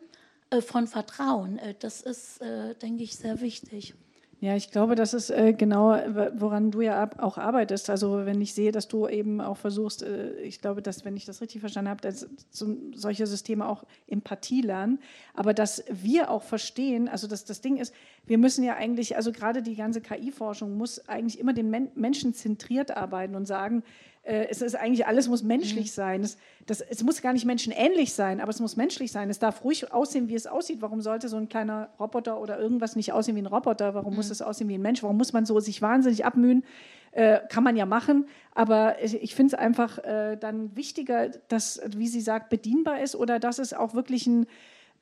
[0.60, 1.58] von Vertrauen.
[1.58, 3.94] Äh, das ist, äh, denke ich, sehr wichtig.
[4.38, 5.96] Ja, ich glaube, das ist äh, genau,
[6.34, 7.88] woran du ja auch arbeitest.
[7.88, 11.24] Also wenn ich sehe, dass du eben auch versuchst, äh, ich glaube, dass, wenn ich
[11.24, 14.98] das richtig verstanden habe, dass solche Systeme auch Empathie lernen,
[15.32, 17.94] aber dass wir auch verstehen, also dass das Ding ist,
[18.26, 22.34] wir müssen ja eigentlich, also gerade die ganze KI-Forschung muss eigentlich immer den Men Menschen
[22.34, 23.84] zentriert arbeiten und sagen, äh,
[24.26, 25.94] es ist eigentlich, alles muss menschlich mhm.
[25.94, 26.20] sein.
[26.22, 29.30] Es, das, es muss gar nicht menschenähnlich sein, aber es muss menschlich sein.
[29.30, 30.80] Es darf ruhig aussehen, wie es aussieht.
[30.80, 33.94] Warum sollte so ein kleiner Roboter oder irgendwas nicht aussehen wie ein Roboter?
[33.94, 34.16] Warum mhm.
[34.16, 35.02] muss es aussehen wie ein Mensch?
[35.02, 36.64] Warum muss man so sich wahnsinnig abmühen?
[37.12, 42.08] Äh, kann man ja machen, aber ich finde es einfach äh, dann wichtiger, dass, wie
[42.08, 44.46] sie sagt, bedienbar ist oder dass es auch wirklich ein,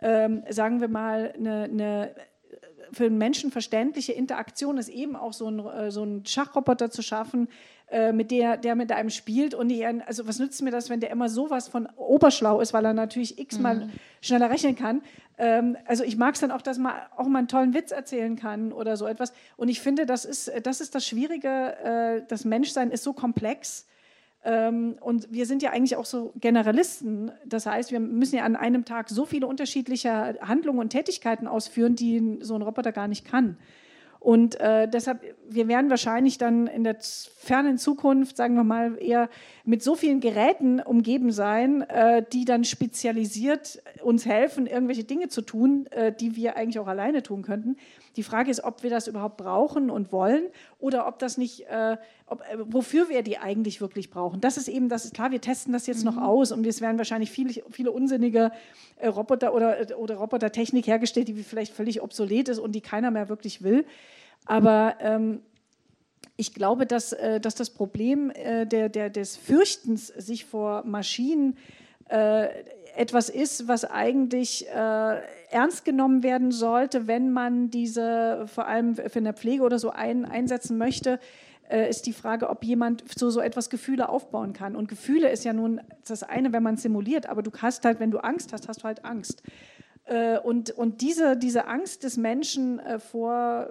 [0.00, 2.14] ähm, sagen wir mal, eine, eine
[2.92, 7.02] für einen Menschen verständliche Interaktion ist, eben auch so ein, äh, so ein Schachroboter zu
[7.02, 7.48] schaffen,
[7.90, 9.54] äh, mit der, der mit einem spielt.
[9.54, 12.84] Und die, also was nützt mir das, wenn der immer sowas von oberschlau ist, weil
[12.84, 13.90] er natürlich x-mal mhm.
[14.20, 15.02] schneller rechnen kann.
[15.36, 18.36] Ähm, also ich mag es dann auch, dass man auch mal einen tollen Witz erzählen
[18.36, 19.32] kann oder so etwas.
[19.56, 21.48] Und ich finde, das ist das, ist das Schwierige.
[21.48, 23.86] Äh, das Menschsein ist so komplex.
[24.44, 27.32] Ähm, und wir sind ja eigentlich auch so Generalisten.
[27.46, 31.96] Das heißt, wir müssen ja an einem Tag so viele unterschiedliche Handlungen und Tätigkeiten ausführen,
[31.96, 33.56] die so ein Roboter gar nicht kann.
[34.24, 35.20] Und äh, deshalb,
[35.50, 36.96] wir werden wahrscheinlich dann in der
[37.36, 39.28] fernen Zukunft, sagen wir mal, eher
[39.66, 45.42] mit so vielen Geräten umgeben sein, äh, die dann spezialisiert uns helfen, irgendwelche Dinge zu
[45.42, 47.76] tun, äh, die wir eigentlich auch alleine tun könnten.
[48.16, 50.46] Die Frage ist, ob wir das überhaupt brauchen und wollen
[50.78, 51.96] oder ob das nicht, äh,
[52.26, 54.40] ob, äh, wofür wir die eigentlich wirklich brauchen.
[54.40, 56.14] Das ist eben, das ist klar, wir testen das jetzt mhm.
[56.14, 58.52] noch aus und es werden wahrscheinlich viele, viele unsinnige
[58.96, 63.28] äh, Roboter oder, oder Robotertechnik hergestellt, die vielleicht völlig obsolet ist und die keiner mehr
[63.28, 63.84] wirklich will.
[64.46, 65.40] Aber ähm,
[66.36, 71.56] ich glaube, dass, äh, dass das Problem äh, der, der, des Fürchtens sich vor Maschinen
[72.08, 72.48] äh,
[72.96, 74.66] etwas ist, was eigentlich
[75.54, 80.24] ernst genommen werden sollte, wenn man diese vor allem für eine Pflege oder so ein,
[80.24, 81.20] einsetzen möchte,
[81.70, 84.74] äh, ist die Frage, ob jemand so, so etwas Gefühle aufbauen kann.
[84.74, 88.10] Und Gefühle ist ja nun das eine, wenn man simuliert, aber du hast halt, wenn
[88.10, 89.42] du Angst hast, hast du halt Angst.
[90.06, 93.70] Äh, und, und diese, diese Angst des Menschen äh, vor,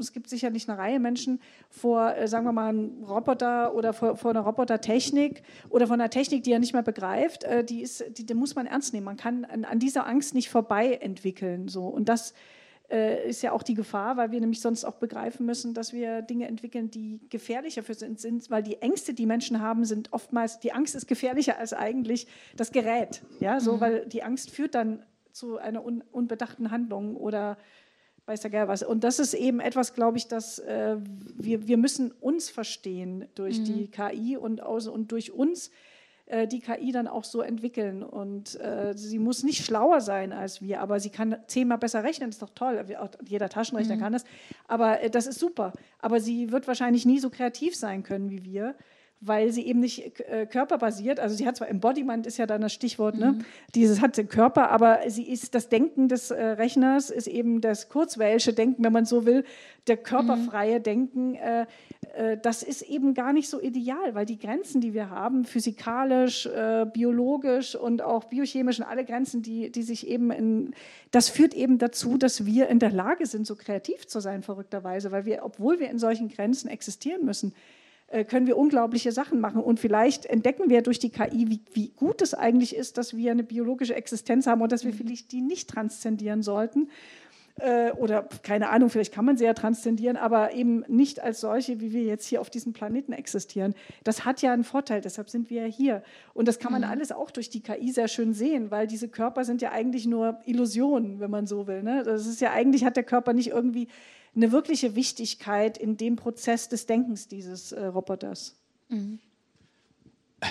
[0.00, 1.40] es gibt sicherlich eine Reihe Menschen,
[1.70, 6.42] vor, sagen wir mal, einem Roboter oder vor, vor einer Robotertechnik oder von einer Technik,
[6.42, 9.04] die er nicht mehr begreift, die, ist, die, die muss man ernst nehmen.
[9.04, 11.68] Man kann an, an dieser Angst nicht vorbei entwickeln.
[11.68, 11.86] So.
[11.86, 12.34] Und das
[12.90, 16.22] äh, ist ja auch die Gefahr, weil wir nämlich sonst auch begreifen müssen, dass wir
[16.22, 20.58] Dinge entwickeln, die gefährlicher für sind, sind, weil die Ängste, die Menschen haben, sind oftmals,
[20.60, 22.26] die Angst ist gefährlicher als eigentlich
[22.56, 23.22] das Gerät.
[23.40, 23.80] Ja, so, mhm.
[23.80, 27.58] weil die Angst führt dann zu einer un unbedachten Handlung oder
[28.28, 28.82] weiß ja gar was.
[28.82, 30.96] Und das ist eben etwas, glaube ich, dass äh,
[31.36, 33.64] wir, wir müssen uns verstehen durch mhm.
[33.64, 35.70] die KI und, aus, und durch uns
[36.26, 38.02] äh, die KI dann auch so entwickeln.
[38.02, 42.28] Und äh, sie muss nicht schlauer sein als wir, aber sie kann zehnmal besser rechnen,
[42.28, 42.84] das ist doch toll.
[43.24, 44.00] Jeder Taschenrechner mhm.
[44.00, 44.24] kann das.
[44.68, 45.72] Aber äh, das ist super.
[45.98, 48.74] Aber sie wird wahrscheinlich nie so kreativ sein können wie wir
[49.20, 52.72] weil sie eben nicht äh, körperbasiert, also sie hat zwar Embodiment, ist ja dann das
[52.72, 53.32] Stichwort, ne?
[53.32, 53.38] mhm.
[53.38, 53.44] ne?
[53.74, 57.88] dieses hat den Körper, aber sie ist das Denken des äh, Rechners, ist eben das
[57.88, 59.44] kurzwelsche Denken, wenn man so will,
[59.88, 60.82] der körperfreie mhm.
[60.82, 61.66] Denken, äh,
[62.14, 66.46] äh, das ist eben gar nicht so ideal, weil die Grenzen, die wir haben, physikalisch,
[66.46, 70.74] äh, biologisch und auch biochemisch und alle Grenzen, die, die sich eben in,
[71.10, 75.10] das führt eben dazu, dass wir in der Lage sind, so kreativ zu sein, verrückterweise,
[75.10, 77.52] weil wir, obwohl wir in solchen Grenzen existieren müssen,
[78.24, 79.62] können wir unglaubliche Sachen machen.
[79.62, 83.30] Und vielleicht entdecken wir durch die KI, wie, wie, gut es eigentlich ist, dass wir
[83.30, 84.96] eine biologische Existenz haben und dass wir mhm.
[84.96, 86.88] vielleicht die nicht transzendieren sollten.
[87.58, 91.80] Äh, oder keine Ahnung, vielleicht kann man sie ja transzendieren, aber eben nicht als solche,
[91.80, 93.74] wie wir jetzt hier auf diesem Planeten existieren.
[94.04, 96.02] Das hat ja einen Vorteil, deshalb sind wir ja hier.
[96.34, 96.88] Und das kann man mhm.
[96.88, 100.38] alles auch durch die KI sehr schön sehen, weil diese Körper sind ja eigentlich nur
[100.44, 101.82] Illusionen, wenn man so will.
[101.82, 102.02] Ne?
[102.04, 103.88] Das ist ja eigentlich, hat der Körper nicht irgendwie
[104.36, 108.56] eine wirkliche Wichtigkeit in dem Prozess des Denkens dieses äh, Roboters.
[108.88, 109.18] Mhm.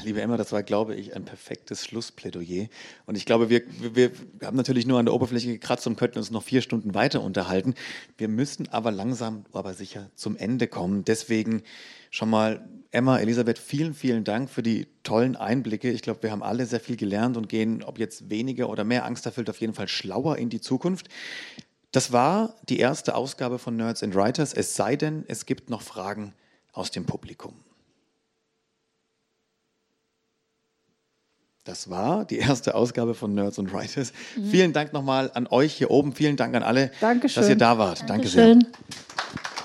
[0.03, 2.67] Liebe Emma, das war, glaube ich, ein perfektes Schlussplädoyer.
[3.05, 3.61] Und ich glaube, wir,
[3.95, 4.11] wir,
[4.43, 7.73] haben natürlich nur an der Oberfläche gekratzt und könnten uns noch vier Stunden weiter unterhalten.
[8.17, 11.05] Wir müssen aber langsam, aber sicher zum Ende kommen.
[11.05, 11.63] Deswegen
[12.11, 15.89] schon mal, Emma, Elisabeth, vielen, vielen Dank für die tollen Einblicke.
[15.89, 19.05] Ich glaube, wir haben alle sehr viel gelernt und gehen, ob jetzt weniger oder mehr
[19.05, 21.07] Angst erfüllt, auf jeden Fall schlauer in die Zukunft.
[21.91, 25.81] Das war die erste Ausgabe von Nerds and Writers, es sei denn, es gibt noch
[25.81, 26.33] Fragen
[26.73, 27.53] aus dem Publikum.
[31.67, 34.13] Das war die erste Ausgabe von Nerds and Writers.
[34.37, 34.49] Mhm.
[34.49, 36.13] Vielen Dank nochmal an euch hier oben.
[36.13, 37.41] Vielen Dank an alle, Dankeschön.
[37.41, 38.09] dass ihr da wart.
[38.09, 38.59] Dankeschön.
[38.61, 39.56] Danke sehr.